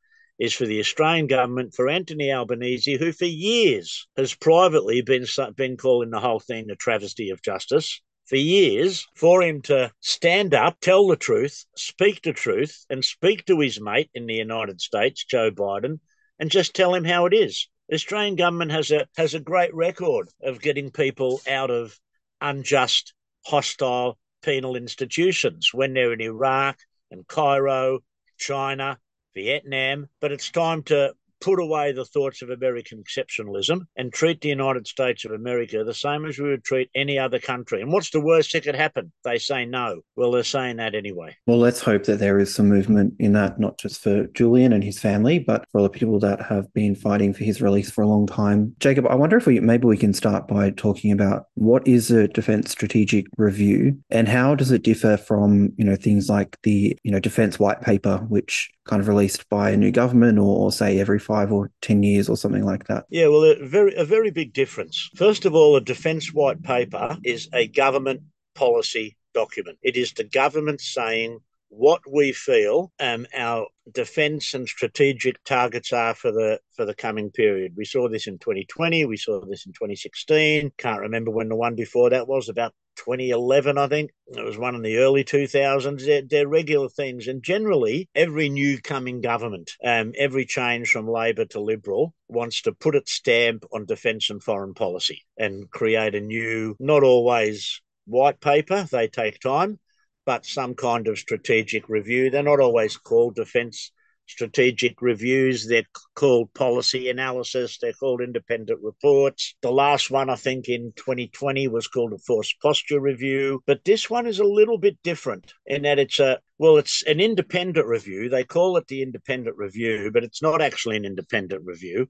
is 0.41 0.55
for 0.55 0.65
the 0.65 0.81
Australian 0.81 1.27
government, 1.27 1.75
for 1.75 1.91
Anthony 1.91 2.33
Albanese, 2.33 2.97
who 2.97 3.13
for 3.13 3.27
years 3.27 4.09
has 4.17 4.35
privately 4.35 5.03
been, 5.03 5.27
been 5.55 5.77
calling 5.77 6.09
the 6.09 6.19
whole 6.19 6.41
thing 6.41 6.71
a 6.71 6.77
travesty 6.77 7.29
of 7.29 7.43
justice, 7.43 8.01
for 8.25 8.37
years 8.37 9.07
for 9.15 9.43
him 9.43 9.61
to 9.61 9.93
stand 10.01 10.55
up, 10.55 10.79
tell 10.81 11.07
the 11.07 11.17
truth, 11.17 11.67
speak 11.77 12.23
the 12.23 12.33
truth, 12.33 12.87
and 12.89 13.05
speak 13.05 13.45
to 13.45 13.61
his 13.61 13.83
mate 13.83 14.09
in 14.15 14.27
the 14.27 14.35
United 14.35 14.81
States, 14.81 15.25
Joe 15.25 15.51
Biden, 15.51 16.01
and 16.39 16.51
just 16.51 16.75
tell 16.75 16.95
him 16.95 17.05
how 17.05 17.27
it 17.27 17.35
is. 17.35 17.69
The 17.91 17.97
Australian 17.97 18.37
government 18.37 18.71
has 18.71 18.91
a 18.91 19.09
has 19.19 19.35
a 19.35 19.41
great 19.41 19.75
record 19.75 20.31
of 20.43 20.63
getting 20.63 20.91
people 20.91 21.43
out 21.47 21.71
of 21.71 21.99
unjust, 22.41 23.13
hostile 23.45 24.17
penal 24.43 24.75
institutions 24.75 25.69
when 25.75 25.93
they're 25.93 26.15
in 26.15 26.23
Iraq 26.23 26.79
and 27.11 27.27
Cairo, 27.27 27.99
China, 28.39 28.99
Vietnam. 29.35 30.09
But 30.21 30.33
it's 30.33 30.51
time 30.51 30.83
to 30.85 31.15
put 31.41 31.61
away 31.61 31.93
the 31.93 32.05
thoughts 32.05 32.43
of 32.43 32.51
American 32.51 33.03
exceptionalism 33.03 33.81
and 33.97 34.13
treat 34.13 34.41
the 34.41 34.49
United 34.49 34.87
States 34.87 35.25
of 35.25 35.33
America 35.33 35.83
the 35.85 35.95
same 35.95 36.25
as 36.27 36.39
we 36.39 36.51
would 36.51 36.65
treat 36.65 36.91
any 36.95 37.19
other 37.19 37.39
country. 37.39 37.81
And 37.81 37.93
what's 37.93 38.11
the 38.11 38.21
worst 38.21 38.53
that 38.53 38.65
could 38.65 38.75
happen? 38.75 39.13
They 39.25 39.39
say 39.39 39.65
no. 39.65 40.01
Well, 40.17 40.31
they're 40.31 40.45
saying 40.45 40.77
that 40.77 40.95
anyway. 40.95 41.37
Well, 41.47 41.59
let's 41.59 41.81
hope 41.81 42.05
that 42.05 42.19
there 42.19 42.39
is 42.39 42.55
some 42.55 42.69
movement 42.69 43.15
in 43.19 43.33
that, 43.33 43.59
not 43.59 43.79
just 43.79 44.03
for 44.03 44.27
Julian 44.29 44.73
and 44.73 44.85
his 44.85 44.99
family, 44.99 45.39
but 45.39 45.65
for 45.73 45.83
the 45.83 45.91
people 45.91 46.19
that 46.21 46.43
have 46.43 46.73
been 46.75 46.95
fighting 46.95 47.33
for 47.33 47.45
his 47.45 47.61
release 47.61 47.91
for 47.91 48.03
a 48.03 48.09
long 48.09 48.27
time. 48.27 48.75
Jacob, 48.81 49.07
I 49.07 49.15
wonder 49.15 49.37
if 49.37 49.47
we 49.47 49.61
maybe 49.61 49.87
we 49.87 49.97
can 49.97 50.15
start 50.15 50.49
by 50.49 50.71
talking 50.71 51.13
about 51.13 51.47
what 51.55 51.87
is 51.87 52.11
a 52.11 52.29
defense 52.29 52.71
strategic 52.71 53.27
review 53.37 53.99
and 54.11 54.29
how 54.29 54.55
does 54.55 54.71
it 54.71 54.83
differ 54.83 55.17
from, 55.17 55.73
you 55.77 55.85
know, 55.85 55.97
things 55.97 56.29
like 56.29 56.59
the, 56.63 56.97
you 57.03 57.11
know, 57.11 57.21
defense 57.21 57.59
white 57.59 57.81
paper, 57.81 58.19
which 58.29 58.71
kind 58.91 59.01
of 59.01 59.09
released 59.09 59.49
by 59.49 59.71
a 59.71 59.77
new 59.77 59.93
government 59.93 60.39
or, 60.39 60.65
or, 60.65 60.73
say 60.73 60.99
every 60.99 61.19
five 61.31 61.53
or 61.53 61.71
ten 61.81 62.03
years 62.03 62.29
or 62.29 62.37
something 62.37 62.65
like 62.65 62.89
that? 62.89 63.05
Yeah, 63.09 63.29
well, 63.29 63.45
a 63.45 63.65
very 63.65 63.95
a 63.95 64.05
very 64.05 64.33
big 64.33 64.53
difference. 64.53 65.11
First 65.15 65.45
of 65.45 65.55
all, 65.55 65.77
a 65.77 65.81
defence 65.81 66.35
white 66.35 66.61
paper 66.63 67.17
is 67.25 67.49
a 67.53 67.69
government 67.69 68.23
policy 68.57 69.17
document. 69.33 69.79
It 69.81 69.97
is 69.97 70.13
the 70.13 70.25
government 70.25 70.81
saying 70.81 71.39
what 71.71 72.03
we 72.11 72.33
feel 72.33 72.93
um, 73.01 73.27
our 73.35 73.67
defence 73.93 74.55
and 74.55 74.69
strategic 74.69 75.43
targets 75.45 75.93
are 75.93 76.15
for 76.15 76.33
the 76.33 76.61
for 76.77 76.85
the 76.85 76.95
coming 76.95 77.31
period. 77.31 77.73
We 77.77 77.85
saw 77.85 78.09
this 78.09 78.27
in 78.27 78.39
2020. 78.39 79.05
We 79.07 79.17
saw 79.17 79.41
this 79.41 79.67
in 79.67 79.73
2016. 79.73 80.73
Can't 80.77 81.01
remember 81.01 81.31
when 81.31 81.49
the 81.49 81.57
one 81.57 81.77
before 81.77 82.11
that 82.11 82.29
was. 82.29 82.49
About 82.49 82.75
2011, 82.97 83.79
I 83.79 83.87
think. 83.87 84.11
It 84.27 84.45
was 84.45 84.59
one 84.59 84.75
in 84.75 84.83
the 84.83 84.99
early 84.99 85.25
2000s. 85.25 86.05
They're, 86.05 86.23
they're 86.23 86.49
regular 86.49 86.89
things. 86.89 87.29
And 87.29 87.43
generally, 87.43 88.09
every 88.15 88.49
new 88.49 88.81
coming 88.81 89.21
government, 89.21 89.71
um, 89.85 90.13
every 90.19 90.45
change 90.45 90.91
from 90.91 91.09
Labor 91.09 91.45
to 91.47 91.61
Liberal, 91.61 92.15
wants 92.29 92.63
to 92.63 92.73
put 92.73 92.97
its 92.97 93.13
stamp 93.13 93.65
on 93.73 93.87
defence 93.87 94.29
and 94.29 94.43
foreign 94.43 94.75
policy 94.75 95.23
and 95.39 95.71
create 95.71 96.15
a 96.15 96.21
new, 96.21 96.77
not 96.81 97.05
always 97.05 97.81
white 98.07 98.41
paper. 98.41 98.87
They 98.91 99.09
take 99.09 99.39
time 99.39 99.79
but 100.25 100.47
some 100.47 100.75
kind 100.75 101.09
of 101.09 101.19
strategic 101.19 101.89
review. 101.89 102.31
They're 102.31 102.43
not 102.43 102.61
always 102.61 102.97
called 102.97 103.35
defence 103.37 103.93
strategic 104.31 105.03
reviews. 105.03 105.67
They're 105.67 105.87
called 106.15 106.55
policy 106.55 107.11
analysis. 107.11 107.79
They're 107.79 107.93
called 107.93 108.21
independent 108.21 108.81
reports. 108.83 109.57
The 109.61 109.73
last 109.73 110.11
one, 110.11 110.31
I 110.31 110.37
think, 110.37 110.69
in 110.69 110.93
2020 110.97 111.67
was 111.69 111.89
called 111.89 112.13
a 112.13 112.19
force 112.19 112.55
posture 112.63 113.01
review. 113.01 113.63
But 113.67 113.85
this 113.85 114.09
one 114.09 114.27
is 114.27 114.39
a 114.39 114.45
little 114.45 114.79
bit 114.79 114.99
different 115.03 115.53
in 115.67 115.83
that 115.83 115.99
it's 115.99 116.21
a, 116.21 116.39
well, 116.59 116.79
it's 116.79 117.03
an 117.03 117.21
independent 117.21 117.87
review. 117.87 118.29
They 118.29 118.45
call 118.45 118.77
it 118.77 118.87
the 118.87 119.03
independent 119.03 119.57
review, 119.57 120.11
but 120.13 120.25
it's 120.25 120.43
not 120.43 120.63
actually 120.63 120.97
an 120.97 121.05
independent 121.05 121.65
review. 121.65 122.09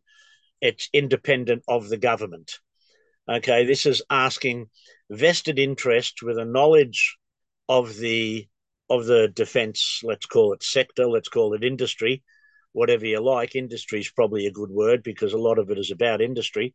It's 0.61 0.91
independent 0.93 1.63
of 1.67 1.89
the 1.89 1.97
government. 1.97 2.59
Okay, 3.29 3.65
this 3.65 3.87
is 3.87 4.03
asking 4.11 4.69
vested 5.11 5.59
interest 5.59 6.23
with 6.23 6.37
a 6.39 6.45
knowledge 6.45 7.17
of 7.71 7.97
the 7.97 8.49
of 8.91 9.07
the 9.07 9.29
defence, 9.29 10.01
let's 10.03 10.27
call 10.27 10.53
it 10.53 10.65
sector, 10.65 11.07
let's 11.07 11.29
call 11.29 11.55
it 11.55 11.63
industry, 11.63 12.25
whatever 12.73 13.07
you 13.07 13.21
like. 13.21 13.55
Industry 13.55 14.01
is 14.01 14.11
probably 14.11 14.47
a 14.47 14.53
good 14.53 14.71
word 14.71 15.05
because 15.05 15.33
a 15.33 15.39
lot 15.39 15.61
of 15.61 15.71
it 15.71 15.79
is 15.79 15.93
about 15.93 16.21
industry. 16.21 16.75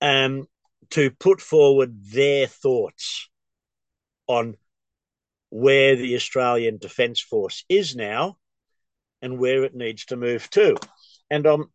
Um, 0.00 0.46
to 0.90 1.10
put 1.10 1.40
forward 1.40 1.96
their 2.12 2.46
thoughts 2.46 3.28
on 4.28 4.56
where 5.50 5.96
the 5.96 6.14
Australian 6.14 6.78
Defence 6.78 7.20
Force 7.20 7.64
is 7.68 7.96
now 7.96 8.36
and 9.20 9.40
where 9.40 9.64
it 9.64 9.74
needs 9.74 10.04
to 10.06 10.16
move 10.16 10.48
to. 10.50 10.76
And 11.28 11.44
um, 11.44 11.72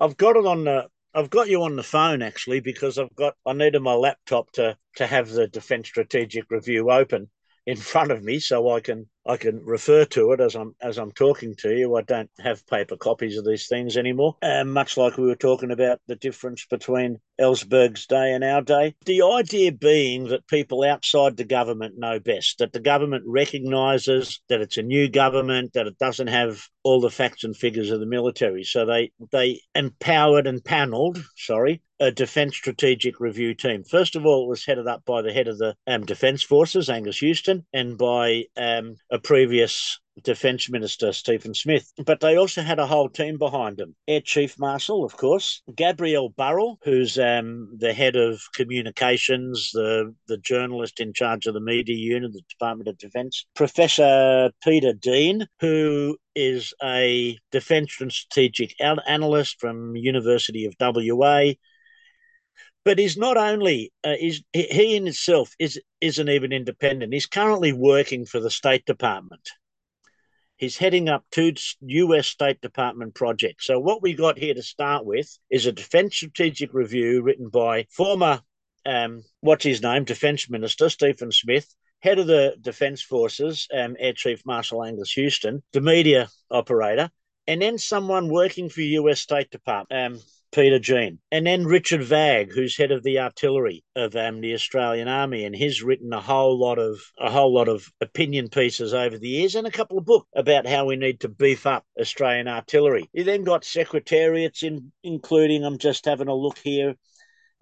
I've 0.00 0.16
got 0.16 0.36
it 0.36 0.46
on 0.46 0.64
the 0.64 0.86
I've 1.12 1.30
got 1.30 1.48
you 1.48 1.64
on 1.64 1.74
the 1.74 1.82
phone 1.82 2.22
actually 2.22 2.60
because 2.60 2.96
I've 2.96 3.14
got 3.16 3.34
I 3.44 3.54
needed 3.54 3.82
my 3.82 3.94
laptop 3.94 4.52
to 4.52 4.76
to 4.98 5.06
have 5.06 5.28
the 5.28 5.48
Defence 5.48 5.88
Strategic 5.88 6.48
Review 6.48 6.88
open 6.88 7.28
in 7.66 7.76
front 7.76 8.10
of 8.10 8.22
me 8.22 8.38
so 8.38 8.70
I 8.70 8.80
can 8.80 9.06
I 9.24 9.36
can 9.36 9.64
refer 9.64 10.04
to 10.06 10.32
it 10.32 10.40
as 10.40 10.56
I'm 10.56 10.74
as 10.80 10.98
I'm 10.98 11.12
talking 11.12 11.54
to 11.58 11.72
you. 11.72 11.94
I 11.94 12.02
don't 12.02 12.30
have 12.40 12.66
paper 12.66 12.96
copies 12.96 13.38
of 13.38 13.44
these 13.44 13.68
things 13.68 13.96
anymore. 13.96 14.36
And 14.42 14.72
much 14.72 14.96
like 14.96 15.16
we 15.16 15.26
were 15.26 15.36
talking 15.36 15.70
about 15.70 16.00
the 16.08 16.16
difference 16.16 16.66
between 16.68 17.20
Ellsberg's 17.40 18.06
day 18.06 18.32
and 18.32 18.42
our 18.42 18.62
day. 18.62 18.96
The 19.04 19.22
idea 19.22 19.70
being 19.70 20.28
that 20.28 20.48
people 20.48 20.82
outside 20.82 21.36
the 21.36 21.44
government 21.44 21.94
know 21.96 22.18
best, 22.18 22.58
that 22.58 22.72
the 22.72 22.80
government 22.80 23.22
recognises 23.26 24.40
that 24.48 24.60
it's 24.60 24.76
a 24.76 24.82
new 24.82 25.08
government, 25.08 25.74
that 25.74 25.86
it 25.86 25.98
doesn't 25.98 26.28
have 26.28 26.64
all 26.82 27.00
the 27.00 27.10
facts 27.10 27.44
and 27.44 27.56
figures 27.56 27.90
of 27.90 28.00
the 28.00 28.06
military. 28.06 28.64
So 28.64 28.86
they 28.86 29.12
they 29.30 29.60
empowered 29.74 30.48
and 30.48 30.64
panelled, 30.64 31.22
sorry, 31.36 31.80
a 32.02 32.10
defence 32.10 32.56
strategic 32.56 33.20
review 33.20 33.54
team. 33.54 33.84
First 33.84 34.16
of 34.16 34.26
all, 34.26 34.44
it 34.44 34.48
was 34.48 34.66
headed 34.66 34.88
up 34.88 35.04
by 35.04 35.22
the 35.22 35.32
head 35.32 35.46
of 35.46 35.56
the 35.58 35.76
um, 35.86 36.04
Defence 36.04 36.42
Forces, 36.42 36.90
Angus 36.90 37.18
Houston, 37.18 37.64
and 37.72 37.96
by 37.96 38.44
um, 38.56 38.96
a 39.12 39.20
previous 39.20 40.00
Defence 40.24 40.68
Minister, 40.68 41.12
Stephen 41.12 41.54
Smith. 41.54 41.92
But 42.04 42.18
they 42.18 42.36
also 42.36 42.60
had 42.60 42.80
a 42.80 42.88
whole 42.88 43.08
team 43.08 43.38
behind 43.38 43.76
them. 43.76 43.94
Air 44.08 44.20
Chief 44.20 44.58
Marshal, 44.58 45.04
of 45.04 45.16
course, 45.16 45.62
Gabrielle 45.76 46.30
Burrell, 46.30 46.80
who's 46.82 47.18
um, 47.20 47.68
the 47.78 47.92
head 47.92 48.16
of 48.16 48.40
communications, 48.52 49.70
the, 49.72 50.12
the 50.26 50.38
journalist 50.38 50.98
in 50.98 51.12
charge 51.12 51.46
of 51.46 51.54
the 51.54 51.60
media 51.60 51.96
unit, 51.96 52.32
the 52.32 52.42
Department 52.50 52.88
of 52.88 52.98
Defence, 52.98 53.46
Professor 53.54 54.50
Peter 54.62 54.92
Dean, 54.92 55.46
who 55.60 56.18
is 56.34 56.74
a 56.82 57.38
defence 57.52 58.00
and 58.00 58.10
strategic 58.10 58.74
analyst 58.80 59.60
from 59.60 59.94
University 59.94 60.66
of 60.66 60.74
WA, 60.80 61.52
but 62.84 62.98
he's 62.98 63.16
not 63.16 63.36
only 63.36 63.92
uh, 64.04 64.14
he 64.14 64.96
in 64.96 65.06
itself 65.06 65.54
is 65.58 65.80
isn't 66.00 66.28
even 66.28 66.52
independent. 66.52 67.12
He's 67.12 67.26
currently 67.26 67.72
working 67.72 68.24
for 68.26 68.40
the 68.40 68.50
State 68.50 68.84
Department. 68.84 69.48
He's 70.56 70.76
heading 70.76 71.08
up 71.08 71.24
two 71.30 71.54
U.S. 71.80 72.28
State 72.28 72.60
Department 72.60 73.14
projects. 73.14 73.66
So 73.66 73.80
what 73.80 74.00
we 74.00 74.14
got 74.14 74.38
here 74.38 74.54
to 74.54 74.62
start 74.62 75.04
with 75.04 75.28
is 75.50 75.66
a 75.66 75.72
defence 75.72 76.16
strategic 76.16 76.72
review 76.72 77.22
written 77.22 77.48
by 77.48 77.86
former 77.90 78.42
um, 78.86 79.22
what's 79.40 79.64
his 79.64 79.82
name, 79.82 80.04
Defence 80.04 80.50
Minister 80.50 80.88
Stephen 80.88 81.32
Smith, 81.32 81.74
head 82.00 82.18
of 82.18 82.26
the 82.26 82.56
Defence 82.60 83.02
Forces, 83.02 83.68
um, 83.72 83.96
Air 83.98 84.12
Chief 84.12 84.44
Marshal 84.44 84.84
Angus 84.84 85.12
Houston, 85.12 85.62
the 85.72 85.80
media 85.80 86.28
operator, 86.50 87.10
and 87.46 87.62
then 87.62 87.78
someone 87.78 88.28
working 88.28 88.68
for 88.68 88.80
U.S. 88.80 89.20
State 89.20 89.50
Department. 89.50 90.14
Um, 90.14 90.22
Peter 90.52 90.78
Dean, 90.78 91.18
and 91.30 91.46
then 91.46 91.64
Richard 91.64 92.02
Vagg, 92.02 92.52
who's 92.52 92.76
head 92.76 92.92
of 92.92 93.02
the 93.02 93.18
artillery 93.18 93.82
of 93.96 94.14
um, 94.14 94.42
the 94.42 94.52
Australian 94.52 95.08
Army, 95.08 95.44
and 95.44 95.56
he's 95.56 95.82
written 95.82 96.12
a 96.12 96.20
whole 96.20 96.58
lot 96.58 96.78
of 96.78 97.00
a 97.18 97.30
whole 97.30 97.54
lot 97.54 97.68
of 97.68 97.90
opinion 98.02 98.50
pieces 98.50 98.92
over 98.92 99.16
the 99.18 99.28
years, 99.28 99.54
and 99.54 99.66
a 99.66 99.70
couple 99.70 99.96
of 99.96 100.04
books 100.04 100.28
about 100.36 100.66
how 100.66 100.84
we 100.84 100.96
need 100.96 101.20
to 101.20 101.28
beef 101.28 101.66
up 101.66 101.86
Australian 101.98 102.48
artillery. 102.48 103.08
You 103.14 103.24
then 103.24 103.44
got 103.44 103.64
secretariats, 103.64 104.62
in, 104.62 104.92
including 105.02 105.64
I'm 105.64 105.78
just 105.78 106.04
having 106.04 106.28
a 106.28 106.34
look 106.34 106.58
here, 106.58 106.96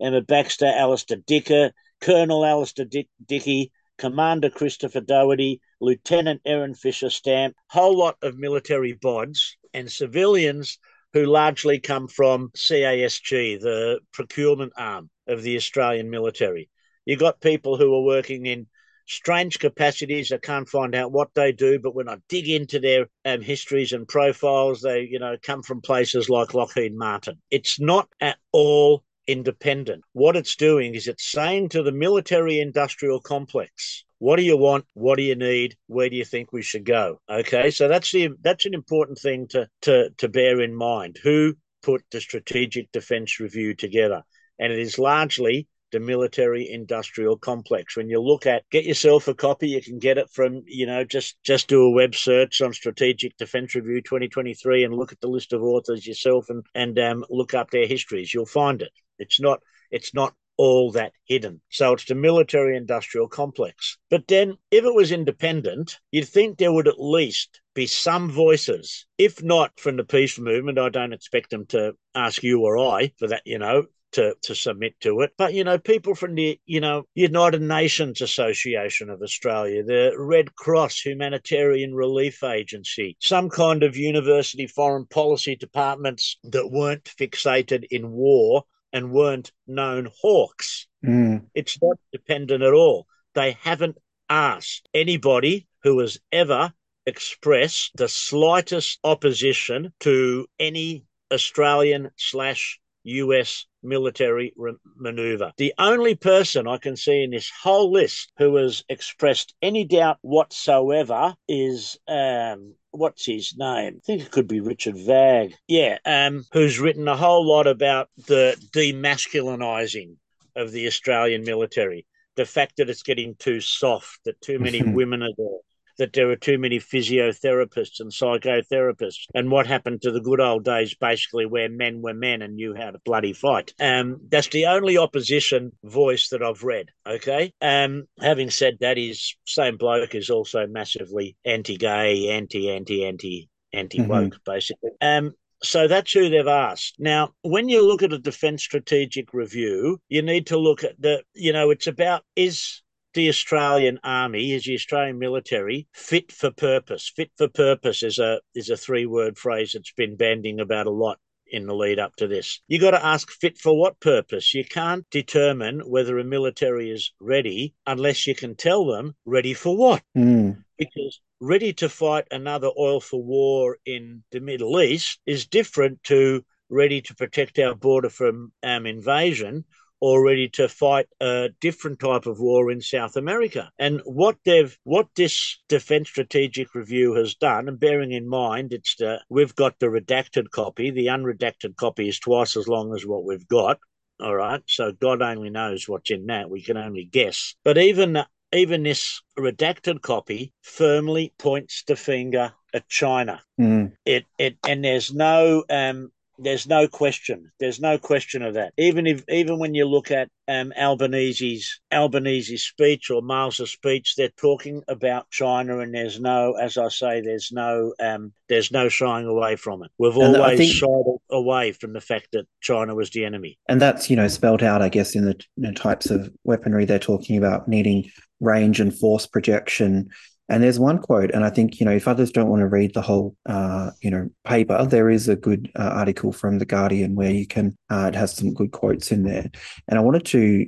Emma 0.00 0.20
Baxter, 0.20 0.66
Alistair 0.66 1.18
Dicker, 1.24 1.70
Colonel 2.00 2.44
Alistair 2.44 2.86
Dick, 2.86 3.08
Dickey, 3.24 3.70
Commander 3.98 4.50
Christopher 4.50 5.00
Doherty, 5.00 5.60
Lieutenant 5.80 6.40
Aaron 6.44 6.74
Fisher 6.74 7.10
Stamp, 7.10 7.54
whole 7.68 7.96
lot 7.96 8.16
of 8.22 8.36
military 8.36 8.94
bods 8.94 9.56
and 9.72 9.92
civilians 9.92 10.78
who 11.12 11.24
largely 11.26 11.80
come 11.80 12.08
from 12.08 12.50
CASG, 12.56 13.60
the 13.60 14.00
procurement 14.12 14.72
arm 14.76 15.10
of 15.26 15.42
the 15.42 15.56
Australian 15.56 16.10
military. 16.10 16.68
You've 17.04 17.20
got 17.20 17.40
people 17.40 17.76
who 17.76 17.94
are 17.94 18.02
working 18.02 18.46
in 18.46 18.66
strange 19.06 19.58
capacities. 19.58 20.30
I 20.30 20.38
can't 20.38 20.68
find 20.68 20.94
out 20.94 21.12
what 21.12 21.34
they 21.34 21.52
do, 21.52 21.78
but 21.80 21.94
when 21.94 22.08
I 22.08 22.18
dig 22.28 22.48
into 22.48 22.78
their 22.78 23.06
um, 23.24 23.40
histories 23.40 23.92
and 23.92 24.06
profiles, 24.06 24.80
they, 24.80 25.08
you 25.10 25.18
know, 25.18 25.36
come 25.42 25.62
from 25.62 25.80
places 25.80 26.30
like 26.30 26.54
Lockheed 26.54 26.94
Martin. 26.94 27.40
It's 27.50 27.80
not 27.80 28.08
at 28.20 28.38
all 28.52 29.02
independent. 29.30 30.02
What 30.12 30.36
it's 30.36 30.56
doing 30.56 30.94
is 30.94 31.06
it's 31.06 31.30
saying 31.30 31.70
to 31.70 31.82
the 31.82 31.92
military 31.92 32.60
industrial 32.60 33.20
complex, 33.20 34.04
what 34.18 34.36
do 34.36 34.42
you 34.42 34.56
want? 34.56 34.84
What 34.94 35.16
do 35.16 35.22
you 35.22 35.34
need? 35.34 35.76
Where 35.86 36.10
do 36.10 36.16
you 36.16 36.24
think 36.24 36.52
we 36.52 36.62
should 36.62 36.84
go? 36.84 37.20
Okay, 37.28 37.70
so 37.70 37.88
that's 37.88 38.12
the 38.12 38.30
that's 38.42 38.66
an 38.66 38.74
important 38.74 39.18
thing 39.18 39.48
to 39.48 39.68
to 39.82 40.10
to 40.18 40.28
bear 40.28 40.60
in 40.60 40.74
mind. 40.74 41.18
Who 41.22 41.54
put 41.82 42.04
the 42.10 42.20
strategic 42.20 42.92
defence 42.92 43.40
review 43.40 43.74
together? 43.74 44.22
And 44.58 44.72
it 44.72 44.78
is 44.78 44.98
largely 44.98 45.68
the 45.90 46.00
military 46.00 46.70
industrial 46.70 47.36
complex. 47.36 47.96
When 47.96 48.08
you 48.08 48.20
look 48.20 48.46
at 48.46 48.68
get 48.70 48.84
yourself 48.84 49.28
a 49.28 49.34
copy, 49.34 49.68
you 49.68 49.82
can 49.82 49.98
get 49.98 50.18
it 50.18 50.30
from, 50.30 50.62
you 50.66 50.86
know, 50.86 51.04
just 51.04 51.36
just 51.42 51.68
do 51.68 51.82
a 51.84 51.90
web 51.90 52.14
search 52.14 52.60
on 52.60 52.72
Strategic 52.72 53.36
Defence 53.36 53.74
Review 53.74 54.00
2023 54.02 54.84
and 54.84 54.94
look 54.94 55.12
at 55.12 55.20
the 55.20 55.28
list 55.28 55.52
of 55.52 55.62
authors 55.62 56.06
yourself 56.06 56.48
and 56.48 56.64
and 56.74 56.98
um, 56.98 57.24
look 57.30 57.54
up 57.54 57.70
their 57.70 57.86
histories. 57.86 58.32
You'll 58.32 58.46
find 58.46 58.82
it. 58.82 58.92
It's 59.20 59.40
not 59.40 59.60
it's 59.90 60.14
not 60.14 60.34
all 60.60 60.92
that 60.92 61.12
hidden. 61.24 61.58
So 61.70 61.94
it's 61.94 62.04
the 62.04 62.14
military 62.14 62.76
industrial 62.76 63.28
complex. 63.28 63.96
But 64.10 64.28
then, 64.28 64.58
if 64.70 64.84
it 64.84 64.94
was 64.94 65.10
independent, 65.10 65.98
you'd 66.10 66.28
think 66.28 66.58
there 66.58 66.70
would 66.70 66.86
at 66.86 67.00
least 67.00 67.62
be 67.72 67.86
some 67.86 68.30
voices, 68.30 69.06
if 69.16 69.42
not 69.42 69.80
from 69.80 69.96
the 69.96 70.04
peace 70.04 70.38
movement. 70.38 70.78
I 70.78 70.90
don't 70.90 71.14
expect 71.14 71.48
them 71.48 71.64
to 71.68 71.94
ask 72.14 72.42
you 72.42 72.60
or 72.60 72.76
I 72.78 73.12
for 73.18 73.28
that, 73.28 73.40
you 73.46 73.58
know, 73.58 73.86
to, 74.12 74.34
to 74.42 74.54
submit 74.54 75.00
to 75.00 75.22
it. 75.22 75.32
But, 75.38 75.54
you 75.54 75.64
know, 75.64 75.78
people 75.78 76.14
from 76.14 76.34
the, 76.34 76.60
you 76.66 76.80
know, 76.80 77.04
United 77.14 77.62
Nations 77.62 78.20
Association 78.20 79.08
of 79.08 79.22
Australia, 79.22 79.82
the 79.82 80.12
Red 80.18 80.54
Cross 80.56 81.06
Humanitarian 81.06 81.94
Relief 81.94 82.44
Agency, 82.44 83.16
some 83.18 83.48
kind 83.48 83.82
of 83.82 83.96
university 83.96 84.66
foreign 84.66 85.06
policy 85.06 85.56
departments 85.56 86.36
that 86.44 86.70
weren't 86.70 87.04
fixated 87.04 87.84
in 87.90 88.10
war 88.10 88.64
and 88.92 89.12
weren't 89.12 89.52
known 89.66 90.08
hawks. 90.20 90.86
Mm. 91.04 91.46
It's 91.54 91.80
not 91.82 91.98
dependent 92.12 92.62
at 92.62 92.72
all. 92.72 93.06
They 93.34 93.52
haven't 93.62 93.98
asked 94.28 94.88
anybody 94.94 95.66
who 95.82 95.98
has 96.00 96.18
ever 96.32 96.72
expressed 97.06 97.92
the 97.96 98.08
slightest 98.08 98.98
opposition 99.02 99.92
to 100.00 100.46
any 100.58 101.04
Australian 101.32 102.10
slash 102.16 102.80
US 103.04 103.66
military 103.82 104.52
re- 104.56 104.74
maneuver. 104.96 105.52
The 105.56 105.74
only 105.78 106.14
person 106.14 106.66
I 106.66 106.76
can 106.78 106.96
see 106.96 107.22
in 107.22 107.30
this 107.30 107.50
whole 107.62 107.90
list 107.90 108.30
who 108.36 108.56
has 108.56 108.84
expressed 108.88 109.54
any 109.62 109.84
doubt 109.84 110.18
whatsoever 110.20 111.34
is 111.48 111.98
um, 112.06 112.74
what's 112.90 113.26
his 113.26 113.54
name? 113.56 113.96
I 113.96 114.00
think 114.04 114.22
it 114.22 114.30
could 114.30 114.48
be 114.48 114.60
Richard 114.60 114.96
Vagg. 114.96 115.54
Yeah, 115.68 115.98
um, 116.04 116.44
who's 116.52 116.80
written 116.80 117.08
a 117.08 117.16
whole 117.16 117.46
lot 117.46 117.66
about 117.66 118.08
the 118.26 118.56
demasculinizing 118.72 120.16
of 120.56 120.72
the 120.72 120.86
Australian 120.86 121.44
military. 121.44 122.06
The 122.36 122.46
fact 122.46 122.76
that 122.76 122.88
it's 122.90 123.02
getting 123.02 123.34
too 123.36 123.60
soft, 123.60 124.20
that 124.24 124.40
too 124.40 124.58
many 124.58 124.82
women 124.86 125.22
are 125.22 125.34
there, 125.36 125.58
that 126.00 126.12
there 126.12 126.30
are 126.30 126.36
too 126.36 126.58
many 126.58 126.78
physiotherapists 126.78 128.00
and 128.00 128.10
psychotherapists, 128.10 129.26
and 129.34 129.50
what 129.50 129.66
happened 129.66 130.02
to 130.02 130.10
the 130.10 130.20
good 130.20 130.40
old 130.40 130.64
days, 130.64 130.94
basically, 130.94 131.46
where 131.46 131.68
men 131.68 132.02
were 132.02 132.14
men 132.14 132.42
and 132.42 132.56
knew 132.56 132.74
how 132.74 132.90
to 132.90 132.98
bloody 133.04 133.32
fight. 133.32 133.72
Um, 133.78 134.20
that's 134.28 134.48
the 134.48 134.66
only 134.66 134.98
opposition 134.98 135.72
voice 135.84 136.28
that 136.30 136.42
I've 136.42 136.64
read. 136.64 136.86
Okay. 137.06 137.52
Um, 137.60 138.04
having 138.20 138.50
said 138.50 138.78
that, 138.80 138.96
his 138.96 139.36
same 139.46 139.76
bloke 139.76 140.14
is 140.14 140.30
also 140.30 140.66
massively 140.66 141.36
anti-gay, 141.44 142.30
anti, 142.30 142.70
anti, 142.70 143.04
anti, 143.04 143.48
anti-woke, 143.72 144.34
mm-hmm. 144.34 144.50
basically. 144.52 144.90
Um, 145.00 145.32
so 145.62 145.88
that's 145.88 146.12
who 146.12 146.30
they've 146.30 146.46
asked. 146.46 146.94
Now, 146.98 147.32
when 147.42 147.68
you 147.68 147.86
look 147.86 148.02
at 148.02 148.14
a 148.14 148.18
defence 148.18 148.62
strategic 148.62 149.34
review, 149.34 150.00
you 150.08 150.22
need 150.22 150.46
to 150.46 150.58
look 150.58 150.82
at 150.84 151.00
the, 151.00 151.22
you 151.34 151.52
know, 151.52 151.70
it's 151.70 151.86
about 151.86 152.24
is 152.34 152.82
the 153.14 153.28
Australian 153.28 153.98
Army, 154.04 154.52
is 154.52 154.64
the 154.64 154.74
Australian 154.74 155.18
military 155.18 155.88
fit 155.92 156.32
for 156.32 156.50
purpose? 156.50 157.12
Fit 157.14 157.30
for 157.36 157.48
purpose 157.48 158.02
is 158.02 158.18
a 158.18 158.40
is 158.54 158.70
a 158.70 158.76
three 158.76 159.06
word 159.06 159.38
phrase 159.38 159.72
that's 159.72 159.92
been 159.92 160.16
banding 160.16 160.60
about 160.60 160.86
a 160.86 160.90
lot 160.90 161.18
in 161.52 161.66
the 161.66 161.74
lead 161.74 161.98
up 161.98 162.14
to 162.16 162.28
this. 162.28 162.60
You 162.68 162.78
got 162.78 162.92
to 162.92 163.04
ask 163.04 163.30
fit 163.30 163.58
for 163.58 163.76
what 163.76 164.00
purpose? 164.00 164.54
You 164.54 164.64
can't 164.64 165.04
determine 165.10 165.80
whether 165.80 166.18
a 166.18 166.24
military 166.24 166.90
is 166.90 167.12
ready 167.20 167.74
unless 167.86 168.26
you 168.26 168.34
can 168.34 168.54
tell 168.54 168.86
them 168.86 169.14
ready 169.24 169.54
for 169.54 169.76
what. 169.76 170.02
Mm. 170.16 170.64
Because 170.78 171.20
ready 171.40 171.72
to 171.74 171.88
fight 171.88 172.26
another 172.30 172.70
oil 172.78 173.00
for 173.00 173.22
war 173.22 173.78
in 173.84 174.22
the 174.30 174.40
Middle 174.40 174.80
East 174.80 175.18
is 175.26 175.46
different 175.46 176.02
to 176.04 176.44
ready 176.68 177.00
to 177.02 177.14
protect 177.14 177.58
our 177.58 177.74
border 177.74 178.08
from 178.08 178.52
um, 178.62 178.86
invasion 178.86 179.64
or 180.00 180.24
ready 180.24 180.48
to 180.48 180.68
fight 180.68 181.06
a 181.20 181.50
different 181.60 182.00
type 182.00 182.26
of 182.26 182.40
war 182.40 182.70
in 182.70 182.80
South 182.80 183.16
America. 183.16 183.70
And 183.78 184.00
what 184.04 184.36
they've, 184.44 184.76
what 184.84 185.08
this 185.14 185.58
Defence 185.68 186.08
Strategic 186.08 186.74
Review 186.74 187.14
has 187.14 187.34
done, 187.34 187.68
and 187.68 187.78
bearing 187.78 188.12
in 188.12 188.28
mind, 188.28 188.72
it's 188.72 188.96
the 188.96 189.20
we've 189.28 189.54
got 189.54 189.78
the 189.78 189.86
redacted 189.86 190.50
copy. 190.50 190.90
The 190.90 191.06
unredacted 191.06 191.76
copy 191.76 192.08
is 192.08 192.18
twice 192.18 192.56
as 192.56 192.68
long 192.68 192.94
as 192.94 193.06
what 193.06 193.24
we've 193.24 193.46
got. 193.48 193.78
All 194.20 194.34
right, 194.34 194.62
so 194.66 194.92
God 194.92 195.22
only 195.22 195.50
knows 195.50 195.88
what's 195.88 196.10
in 196.10 196.26
that. 196.26 196.50
We 196.50 196.62
can 196.62 196.76
only 196.76 197.04
guess. 197.04 197.54
But 197.64 197.78
even 197.78 198.18
even 198.52 198.82
this 198.82 199.22
redacted 199.38 200.02
copy 200.02 200.52
firmly 200.62 201.32
points 201.38 201.84
the 201.86 201.96
finger 201.96 202.52
at 202.74 202.88
China. 202.88 203.40
Mm. 203.60 203.92
It 204.04 204.26
it 204.38 204.58
and 204.66 204.84
there's 204.84 205.12
no 205.12 205.64
um 205.70 206.10
there's 206.42 206.66
no 206.66 206.88
question. 206.88 207.52
There's 207.60 207.80
no 207.80 207.98
question 207.98 208.42
of 208.42 208.54
that. 208.54 208.72
Even 208.78 209.06
if, 209.06 209.22
even 209.28 209.58
when 209.58 209.74
you 209.74 209.84
look 209.84 210.10
at 210.10 210.28
um, 210.48 210.72
Albanese's 210.76 211.80
Albanese's 211.92 212.64
speech 212.64 213.10
or 213.10 213.22
Marles's 213.22 213.70
speech, 213.70 214.14
they're 214.16 214.32
talking 214.36 214.82
about 214.88 215.30
China, 215.30 215.80
and 215.80 215.94
there's 215.94 216.18
no, 216.18 216.54
as 216.54 216.78
I 216.78 216.88
say, 216.88 217.20
there's 217.20 217.50
no, 217.52 217.94
um, 218.00 218.32
there's 218.48 218.72
no 218.72 218.88
shying 218.88 219.26
away 219.26 219.56
from 219.56 219.82
it. 219.82 219.90
We've 219.98 220.16
and 220.16 220.36
always 220.36 220.58
think, 220.58 220.72
shied 220.72 221.16
away 221.30 221.72
from 221.72 221.92
the 221.92 222.00
fact 222.00 222.28
that 222.32 222.46
China 222.60 222.94
was 222.94 223.10
the 223.10 223.24
enemy, 223.24 223.58
and 223.68 223.80
that's 223.80 224.08
you 224.08 224.16
know 224.16 224.28
spelled 224.28 224.62
out, 224.62 224.82
I 224.82 224.88
guess, 224.88 225.14
in 225.14 225.26
the, 225.26 225.38
in 225.56 225.64
the 225.64 225.72
types 225.72 226.10
of 226.10 226.32
weaponry 226.44 226.86
they're 226.86 226.98
talking 226.98 227.36
about 227.36 227.68
needing 227.68 228.10
range 228.40 228.80
and 228.80 228.96
force 228.96 229.26
projection 229.26 230.10
and 230.50 230.62
there's 230.62 230.78
one 230.78 230.98
quote, 230.98 231.30
and 231.30 231.44
I 231.44 231.50
think 231.50 231.80
you 231.80 231.86
know 231.86 231.92
if 231.92 232.08
others 232.08 232.32
don't 232.32 232.48
want 232.48 232.60
to 232.60 232.66
read 232.66 232.92
the 232.92 233.02
whole 233.02 233.36
uh, 233.46 233.92
you 234.02 234.10
know 234.10 234.28
paper, 234.44 234.84
there 234.84 235.08
is 235.08 235.28
a 235.28 235.36
good 235.36 235.70
uh, 235.78 235.92
article 235.94 236.32
from 236.32 236.58
the 236.58 236.66
Guardian 236.66 237.14
where 237.14 237.30
you 237.30 237.46
can 237.46 237.76
uh, 237.90 238.06
it 238.08 238.14
has 238.16 238.36
some 238.36 238.52
good 238.52 238.72
quotes 238.72 239.12
in 239.12 239.22
there. 239.22 239.50
And 239.88 239.98
I 239.98 240.02
wanted 240.02 240.26
to 240.26 240.66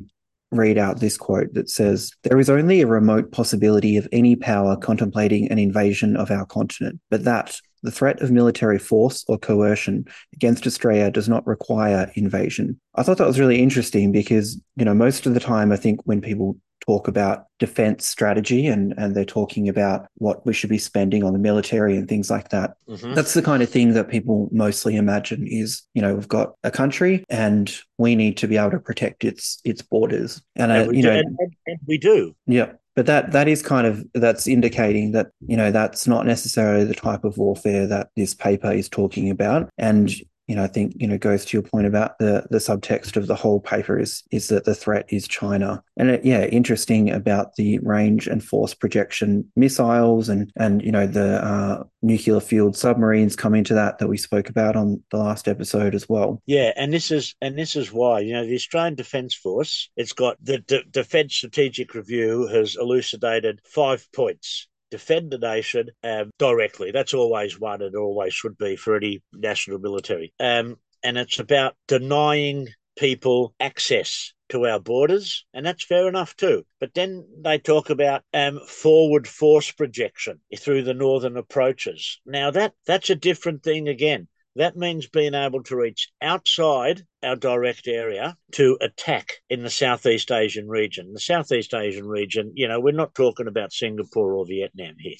read 0.52 0.78
out 0.78 1.00
this 1.00 1.16
quote 1.16 1.54
that 1.54 1.68
says 1.68 2.12
there 2.22 2.38
is 2.38 2.50
only 2.50 2.82
a 2.82 2.86
remote 2.86 3.32
possibility 3.32 3.96
of 3.96 4.06
any 4.12 4.36
power 4.36 4.76
contemplating 4.76 5.50
an 5.50 5.58
invasion 5.58 6.16
of 6.16 6.30
our 6.30 6.46
continent, 6.46 7.00
but 7.10 7.24
that 7.24 7.58
the 7.82 7.90
threat 7.90 8.20
of 8.22 8.30
military 8.30 8.78
force 8.78 9.24
or 9.26 9.38
coercion 9.38 10.04
against 10.34 10.66
Australia 10.66 11.10
does 11.10 11.28
not 11.28 11.46
require 11.46 12.12
invasion. 12.14 12.80
I 12.94 13.02
thought 13.02 13.18
that 13.18 13.26
was 13.26 13.40
really 13.40 13.60
interesting 13.60 14.12
because, 14.12 14.60
you 14.76 14.84
know, 14.84 14.94
most 14.94 15.26
of 15.26 15.34
the 15.34 15.40
time, 15.40 15.72
I 15.72 15.76
think 15.76 16.00
when 16.04 16.20
people 16.20 16.56
talk 16.86 17.08
about 17.08 17.46
defense 17.58 18.06
strategy 18.06 18.66
and, 18.66 18.94
and 18.96 19.14
they're 19.14 19.24
talking 19.24 19.68
about 19.68 20.06
what 20.16 20.44
we 20.44 20.52
should 20.52 20.70
be 20.70 20.78
spending 20.78 21.22
on 21.22 21.32
the 21.32 21.38
military 21.38 21.96
and 21.96 22.08
things 22.08 22.30
like 22.30 22.48
that. 22.50 22.74
Mm-hmm. 22.88 23.14
That's 23.14 23.34
the 23.34 23.42
kind 23.42 23.62
of 23.62 23.70
thing 23.70 23.94
that 23.94 24.08
people 24.08 24.48
mostly 24.52 24.96
imagine 24.96 25.46
is, 25.46 25.82
you 25.94 26.02
know, 26.02 26.14
we've 26.14 26.28
got 26.28 26.54
a 26.64 26.70
country 26.70 27.24
and 27.28 27.74
we 27.98 28.16
need 28.16 28.36
to 28.38 28.48
be 28.48 28.56
able 28.56 28.72
to 28.72 28.80
protect 28.80 29.24
its 29.24 29.60
its 29.64 29.82
borders. 29.82 30.42
And, 30.56 30.72
and 30.72 30.88
uh, 30.88 30.92
you 30.92 31.02
know, 31.02 31.12
and, 31.12 31.36
and, 31.38 31.54
and 31.66 31.78
we 31.86 31.98
do. 31.98 32.34
Yeah. 32.46 32.72
But 32.94 33.06
that 33.06 33.32
that 33.32 33.48
is 33.48 33.62
kind 33.62 33.86
of 33.86 34.04
that's 34.12 34.46
indicating 34.46 35.12
that 35.12 35.30
you 35.46 35.56
know 35.56 35.70
that's 35.70 36.06
not 36.06 36.26
necessarily 36.26 36.84
the 36.84 36.94
type 36.94 37.24
of 37.24 37.38
warfare 37.38 37.86
that 37.86 38.10
this 38.16 38.34
paper 38.34 38.70
is 38.70 38.88
talking 38.88 39.30
about. 39.30 39.70
And 39.78 40.12
you 40.52 40.56
know, 40.56 40.64
I 40.64 40.66
think 40.66 40.92
you 40.96 41.06
know 41.08 41.16
goes 41.16 41.46
to 41.46 41.56
your 41.56 41.62
point 41.62 41.86
about 41.86 42.18
the 42.18 42.46
the 42.50 42.58
subtext 42.58 43.16
of 43.16 43.26
the 43.26 43.34
whole 43.34 43.58
paper 43.58 43.98
is 43.98 44.22
is 44.30 44.48
that 44.48 44.66
the 44.66 44.74
threat 44.74 45.06
is 45.08 45.26
China, 45.26 45.82
and 45.96 46.10
it, 46.10 46.26
yeah, 46.26 46.44
interesting 46.44 47.10
about 47.10 47.56
the 47.56 47.78
range 47.78 48.26
and 48.26 48.44
force 48.44 48.74
projection 48.74 49.50
missiles 49.56 50.28
and 50.28 50.52
and 50.56 50.82
you 50.82 50.92
know 50.92 51.06
the 51.06 51.42
uh, 51.42 51.84
nuclear 52.02 52.38
fueled 52.38 52.76
submarines 52.76 53.34
come 53.34 53.54
into 53.54 53.72
that 53.72 53.98
that 53.98 54.08
we 54.08 54.18
spoke 54.18 54.50
about 54.50 54.76
on 54.76 55.02
the 55.10 55.16
last 55.16 55.48
episode 55.48 55.94
as 55.94 56.06
well. 56.06 56.42
Yeah, 56.44 56.72
and 56.76 56.92
this 56.92 57.10
is 57.10 57.34
and 57.40 57.58
this 57.58 57.74
is 57.74 57.90
why 57.90 58.20
you 58.20 58.34
know 58.34 58.44
the 58.44 58.56
Australian 58.56 58.94
Defence 58.94 59.34
Force 59.34 59.88
it's 59.96 60.12
got 60.12 60.36
the 60.44 60.58
D- 60.58 60.84
Defence 60.90 61.34
Strategic 61.34 61.94
Review 61.94 62.46
has 62.48 62.76
elucidated 62.76 63.62
five 63.64 64.06
points 64.12 64.68
defend 64.92 65.30
the 65.30 65.38
nation 65.38 65.88
um, 66.04 66.30
directly. 66.38 66.90
That's 66.92 67.14
always 67.14 67.58
one 67.58 67.80
and 67.80 67.96
always 67.96 68.34
should 68.34 68.58
be 68.58 68.76
for 68.76 68.94
any 68.94 69.22
national 69.32 69.78
military. 69.78 70.34
Um, 70.38 70.76
and 71.02 71.16
it's 71.16 71.38
about 71.38 71.76
denying 71.88 72.68
people 72.96 73.54
access 73.58 74.34
to 74.50 74.66
our 74.66 74.78
borders, 74.78 75.46
and 75.54 75.64
that's 75.64 75.82
fair 75.82 76.08
enough 76.08 76.36
too. 76.36 76.66
But 76.78 76.92
then 76.92 77.26
they 77.42 77.58
talk 77.58 77.88
about 77.88 78.22
um, 78.34 78.60
forward 78.68 79.26
force 79.26 79.72
projection 79.72 80.40
through 80.58 80.82
the 80.82 80.92
northern 80.92 81.38
approaches. 81.38 82.20
Now 82.26 82.50
that 82.50 82.74
that's 82.86 83.08
a 83.08 83.14
different 83.14 83.62
thing 83.62 83.88
again. 83.88 84.28
That 84.56 84.76
means 84.76 85.08
being 85.08 85.34
able 85.34 85.62
to 85.64 85.76
reach 85.76 86.10
outside 86.20 87.02
our 87.22 87.36
direct 87.36 87.88
area 87.88 88.36
to 88.52 88.76
attack 88.82 89.38
in 89.48 89.62
the 89.62 89.70
Southeast 89.70 90.30
Asian 90.30 90.68
region. 90.68 91.14
The 91.14 91.20
Southeast 91.20 91.72
Asian 91.72 92.06
region, 92.06 92.52
you 92.54 92.68
know, 92.68 92.78
we're 92.78 92.92
not 92.92 93.14
talking 93.14 93.46
about 93.46 93.72
Singapore 93.72 94.34
or 94.34 94.46
Vietnam 94.46 94.94
here. 94.98 95.16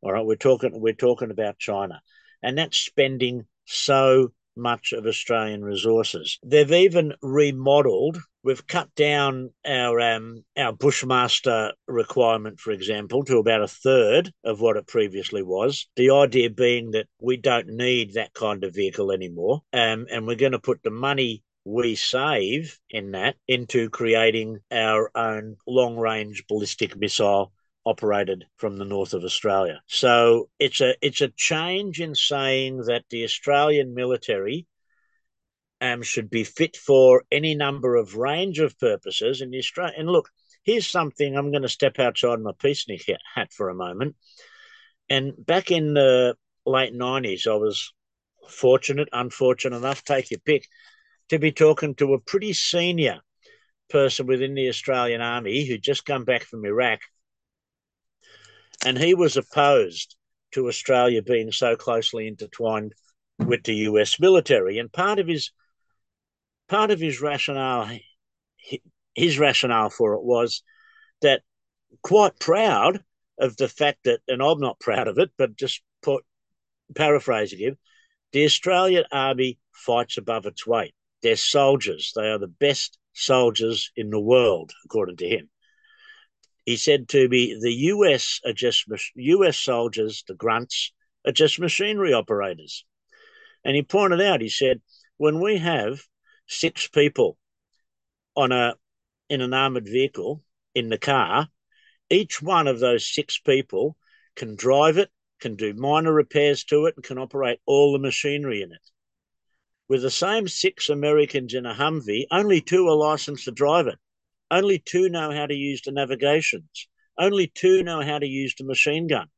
All 0.00 0.12
right, 0.12 0.24
we're 0.24 0.36
talking 0.36 0.70
we're 0.74 0.94
talking 0.94 1.30
about 1.30 1.58
China. 1.58 2.00
And 2.42 2.56
that's 2.56 2.78
spending 2.78 3.46
so 3.66 4.32
much 4.56 4.92
of 4.92 5.06
Australian 5.06 5.64
resources. 5.64 6.38
They've 6.44 6.70
even 6.70 7.14
remodeled. 7.22 8.18
We've 8.44 8.66
cut 8.66 8.94
down 8.94 9.50
our 9.66 10.00
um, 10.00 10.44
our 10.56 10.72
bushmaster 10.72 11.72
requirement, 11.86 12.60
for 12.60 12.72
example, 12.72 13.24
to 13.24 13.38
about 13.38 13.62
a 13.62 13.68
third 13.68 14.32
of 14.44 14.60
what 14.60 14.76
it 14.76 14.86
previously 14.86 15.42
was. 15.42 15.88
The 15.96 16.10
idea 16.10 16.50
being 16.50 16.90
that 16.92 17.06
we 17.20 17.36
don't 17.36 17.68
need 17.68 18.14
that 18.14 18.34
kind 18.34 18.64
of 18.64 18.74
vehicle 18.74 19.12
anymore, 19.12 19.62
um, 19.72 20.06
and 20.10 20.26
we're 20.26 20.36
going 20.36 20.52
to 20.52 20.58
put 20.58 20.82
the 20.82 20.90
money 20.90 21.42
we 21.64 21.94
save 21.94 22.78
in 22.90 23.12
that 23.12 23.36
into 23.46 23.88
creating 23.88 24.58
our 24.72 25.10
own 25.14 25.56
long 25.66 25.96
range 25.96 26.44
ballistic 26.48 26.96
missile 26.96 27.52
operated 27.84 28.44
from 28.56 28.76
the 28.76 28.84
north 28.84 29.14
of 29.14 29.24
Australia. 29.24 29.80
So 29.86 30.48
it's 30.58 30.80
a 30.80 30.94
it's 31.00 31.20
a 31.20 31.32
change 31.36 32.00
in 32.00 32.14
saying 32.14 32.82
that 32.86 33.04
the 33.10 33.24
Australian 33.24 33.94
military 33.94 34.66
um, 35.80 36.02
should 36.02 36.30
be 36.30 36.44
fit 36.44 36.76
for 36.76 37.24
any 37.30 37.54
number 37.54 37.96
of 37.96 38.16
range 38.16 38.60
of 38.60 38.78
purposes. 38.78 39.40
The 39.40 39.58
Australia 39.58 39.94
and 39.98 40.08
look, 40.08 40.30
here's 40.62 40.86
something 40.86 41.36
I'm 41.36 41.50
going 41.50 41.62
to 41.62 41.68
step 41.68 41.98
outside 41.98 42.40
my 42.40 42.52
peacenik 42.52 43.02
hat 43.34 43.52
for 43.52 43.68
a 43.68 43.74
moment. 43.74 44.16
And 45.08 45.34
back 45.38 45.70
in 45.70 45.94
the 45.94 46.36
late 46.64 46.94
'90s, 46.94 47.46
I 47.46 47.56
was 47.56 47.92
fortunate, 48.48 49.08
unfortunate 49.12 49.76
enough, 49.76 50.04
take 50.04 50.30
your 50.30 50.40
pick, 50.40 50.68
to 51.30 51.38
be 51.38 51.52
talking 51.52 51.94
to 51.96 52.14
a 52.14 52.20
pretty 52.20 52.52
senior 52.52 53.20
person 53.90 54.26
within 54.26 54.54
the 54.54 54.68
Australian 54.68 55.20
Army 55.20 55.66
who'd 55.66 55.82
just 55.82 56.06
come 56.06 56.24
back 56.24 56.44
from 56.44 56.64
Iraq 56.64 57.00
and 58.84 58.98
he 58.98 59.14
was 59.14 59.36
opposed 59.36 60.16
to 60.52 60.68
Australia 60.68 61.22
being 61.22 61.52
so 61.52 61.76
closely 61.76 62.26
intertwined 62.26 62.94
with 63.38 63.64
the 63.64 63.74
US 63.74 64.18
military. 64.20 64.78
And 64.78 64.92
part 64.92 65.18
of 65.18 65.26
his 65.26 65.50
part 66.68 66.90
of 66.90 67.00
his 67.00 67.20
rationale 67.20 67.98
his 69.14 69.38
rationale 69.38 69.90
for 69.90 70.14
it 70.14 70.22
was 70.22 70.62
that 71.20 71.42
quite 72.02 72.38
proud 72.38 73.02
of 73.38 73.56
the 73.56 73.68
fact 73.68 74.04
that, 74.04 74.20
and 74.28 74.42
I'm 74.42 74.60
not 74.60 74.80
proud 74.80 75.08
of 75.08 75.18
it, 75.18 75.30
but 75.36 75.56
just 75.56 75.82
put 76.00 76.24
paraphrasing 76.94 77.58
him, 77.58 77.78
the 78.32 78.44
Australian 78.44 79.04
Army 79.12 79.58
fights 79.74 80.16
above 80.16 80.46
its 80.46 80.66
weight. 80.66 80.94
They're 81.22 81.36
soldiers. 81.36 82.12
They 82.16 82.28
are 82.28 82.38
the 82.38 82.46
best 82.46 82.98
soldiers 83.12 83.90
in 83.96 84.10
the 84.10 84.20
world, 84.20 84.72
according 84.84 85.16
to 85.18 85.28
him 85.28 85.50
he 86.64 86.76
said 86.76 87.08
to 87.08 87.28
me, 87.28 87.58
the 87.60 87.72
US 87.72 88.40
are 88.44 88.52
just 88.52 88.86
US 89.14 89.58
soldiers, 89.58 90.22
the 90.26 90.34
grunts, 90.34 90.92
are 91.26 91.32
just 91.32 91.58
machinery 91.58 92.12
operators. 92.12 92.84
And 93.64 93.76
he 93.76 93.82
pointed 93.82 94.20
out, 94.20 94.40
he 94.40 94.48
said, 94.48 94.80
when 95.16 95.40
we 95.40 95.58
have 95.58 96.02
six 96.46 96.88
people 96.88 97.38
on 98.36 98.52
a 98.52 98.74
in 99.28 99.40
an 99.40 99.54
armored 99.54 99.86
vehicle 99.86 100.42
in 100.74 100.88
the 100.88 100.98
car, 100.98 101.48
each 102.10 102.42
one 102.42 102.66
of 102.66 102.80
those 102.80 103.12
six 103.12 103.38
people 103.38 103.96
can 104.36 104.56
drive 104.56 104.98
it, 104.98 105.10
can 105.40 105.56
do 105.56 105.74
minor 105.74 106.12
repairs 106.12 106.64
to 106.64 106.86
it, 106.86 106.94
and 106.96 107.04
can 107.04 107.18
operate 107.18 107.60
all 107.66 107.92
the 107.92 107.98
machinery 107.98 108.62
in 108.62 108.72
it. 108.72 108.90
With 109.88 110.02
the 110.02 110.10
same 110.10 110.48
six 110.48 110.88
Americans 110.88 111.54
in 111.54 111.66
a 111.66 111.74
Humvee, 111.74 112.26
only 112.30 112.60
two 112.60 112.86
are 112.88 112.94
licensed 112.94 113.44
to 113.44 113.52
drive 113.52 113.86
it. 113.86 113.98
Only 114.52 114.78
two 114.78 115.08
know 115.08 115.32
how 115.32 115.46
to 115.46 115.54
use 115.54 115.80
the 115.80 115.92
navigations. 115.92 116.88
Only 117.18 117.46
two 117.46 117.82
know 117.82 118.02
how 118.02 118.18
to 118.18 118.26
use 118.26 118.54
the 118.54 118.64
machine 118.64 119.06
gun. 119.06 119.28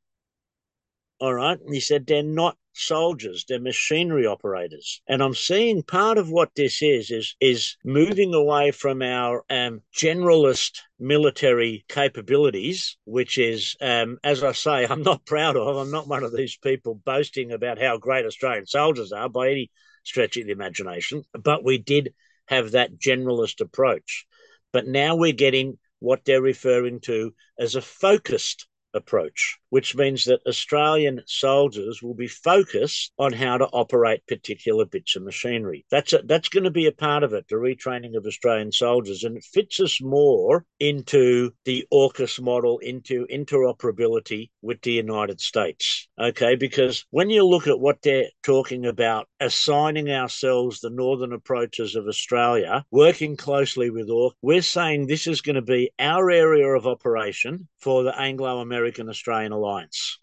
All 1.20 1.32
right. 1.32 1.58
And 1.58 1.72
he 1.72 1.78
said 1.78 2.04
they're 2.04 2.24
not 2.24 2.58
soldiers, 2.72 3.44
they're 3.48 3.60
machinery 3.60 4.26
operators. 4.26 5.00
And 5.06 5.22
I'm 5.22 5.36
seeing 5.36 5.84
part 5.84 6.18
of 6.18 6.30
what 6.30 6.50
this 6.56 6.82
is 6.82 7.12
is 7.12 7.36
is 7.40 7.76
moving 7.84 8.34
away 8.34 8.72
from 8.72 9.02
our 9.02 9.44
um, 9.48 9.82
generalist 9.96 10.80
military 10.98 11.84
capabilities, 11.88 12.96
which 13.04 13.38
is, 13.38 13.76
um, 13.80 14.18
as 14.24 14.42
I 14.42 14.50
say, 14.50 14.84
I'm 14.84 15.02
not 15.02 15.24
proud 15.26 15.56
of. 15.56 15.76
I'm 15.76 15.92
not 15.92 16.08
one 16.08 16.24
of 16.24 16.36
these 16.36 16.56
people 16.56 16.96
boasting 16.96 17.52
about 17.52 17.80
how 17.80 17.98
great 17.98 18.26
Australian 18.26 18.66
soldiers 18.66 19.12
are 19.12 19.28
by 19.28 19.50
any 19.50 19.70
stretch 20.02 20.36
of 20.36 20.46
the 20.46 20.52
imagination. 20.52 21.22
But 21.32 21.64
we 21.64 21.78
did 21.78 22.14
have 22.46 22.72
that 22.72 22.98
generalist 22.98 23.60
approach. 23.60 24.26
But 24.74 24.88
now 24.88 25.14
we're 25.14 25.32
getting 25.32 25.78
what 26.00 26.24
they're 26.24 26.42
referring 26.42 26.98
to 27.02 27.32
as 27.56 27.76
a 27.76 27.80
focused 27.80 28.66
approach, 28.92 29.58
which 29.74 29.96
means 29.96 30.26
that 30.26 30.46
Australian 30.46 31.20
soldiers 31.26 32.00
will 32.00 32.14
be 32.14 32.28
focused 32.28 33.12
on 33.18 33.32
how 33.32 33.58
to 33.58 33.66
operate 33.72 34.24
particular 34.28 34.84
bits 34.84 35.16
of 35.16 35.24
machinery. 35.24 35.84
That's 35.90 36.12
a, 36.12 36.20
that's 36.24 36.48
going 36.48 36.62
to 36.62 36.70
be 36.70 36.86
a 36.86 36.92
part 36.92 37.24
of 37.24 37.32
it, 37.32 37.48
the 37.48 37.56
retraining 37.56 38.16
of 38.16 38.24
Australian 38.24 38.70
soldiers, 38.70 39.24
and 39.24 39.36
it 39.36 39.42
fits 39.42 39.80
us 39.80 40.00
more 40.00 40.64
into 40.78 41.50
the 41.64 41.88
AUKUS 41.92 42.40
model, 42.40 42.78
into 42.78 43.26
interoperability 43.26 44.50
with 44.62 44.80
the 44.82 44.92
United 44.92 45.40
States. 45.40 46.06
Okay, 46.20 46.54
because 46.54 47.04
when 47.10 47.28
you 47.28 47.44
look 47.44 47.66
at 47.66 47.80
what 47.80 48.00
they're 48.00 48.28
talking 48.44 48.86
about, 48.86 49.26
assigning 49.40 50.08
ourselves 50.08 50.78
the 50.78 50.90
northern 50.90 51.32
approaches 51.32 51.96
of 51.96 52.06
Australia, 52.06 52.84
working 52.92 53.36
closely 53.36 53.90
with 53.90 54.08
AUKUS, 54.08 54.34
we're 54.40 54.62
saying 54.62 55.08
this 55.08 55.26
is 55.26 55.40
going 55.40 55.56
to 55.56 55.62
be 55.62 55.90
our 55.98 56.30
area 56.30 56.68
of 56.68 56.86
operation 56.86 57.66
for 57.80 58.04
the 58.04 58.16
Anglo 58.16 58.60
American 58.60 59.08
Australian 59.08 59.50
Alliance. 59.50 59.63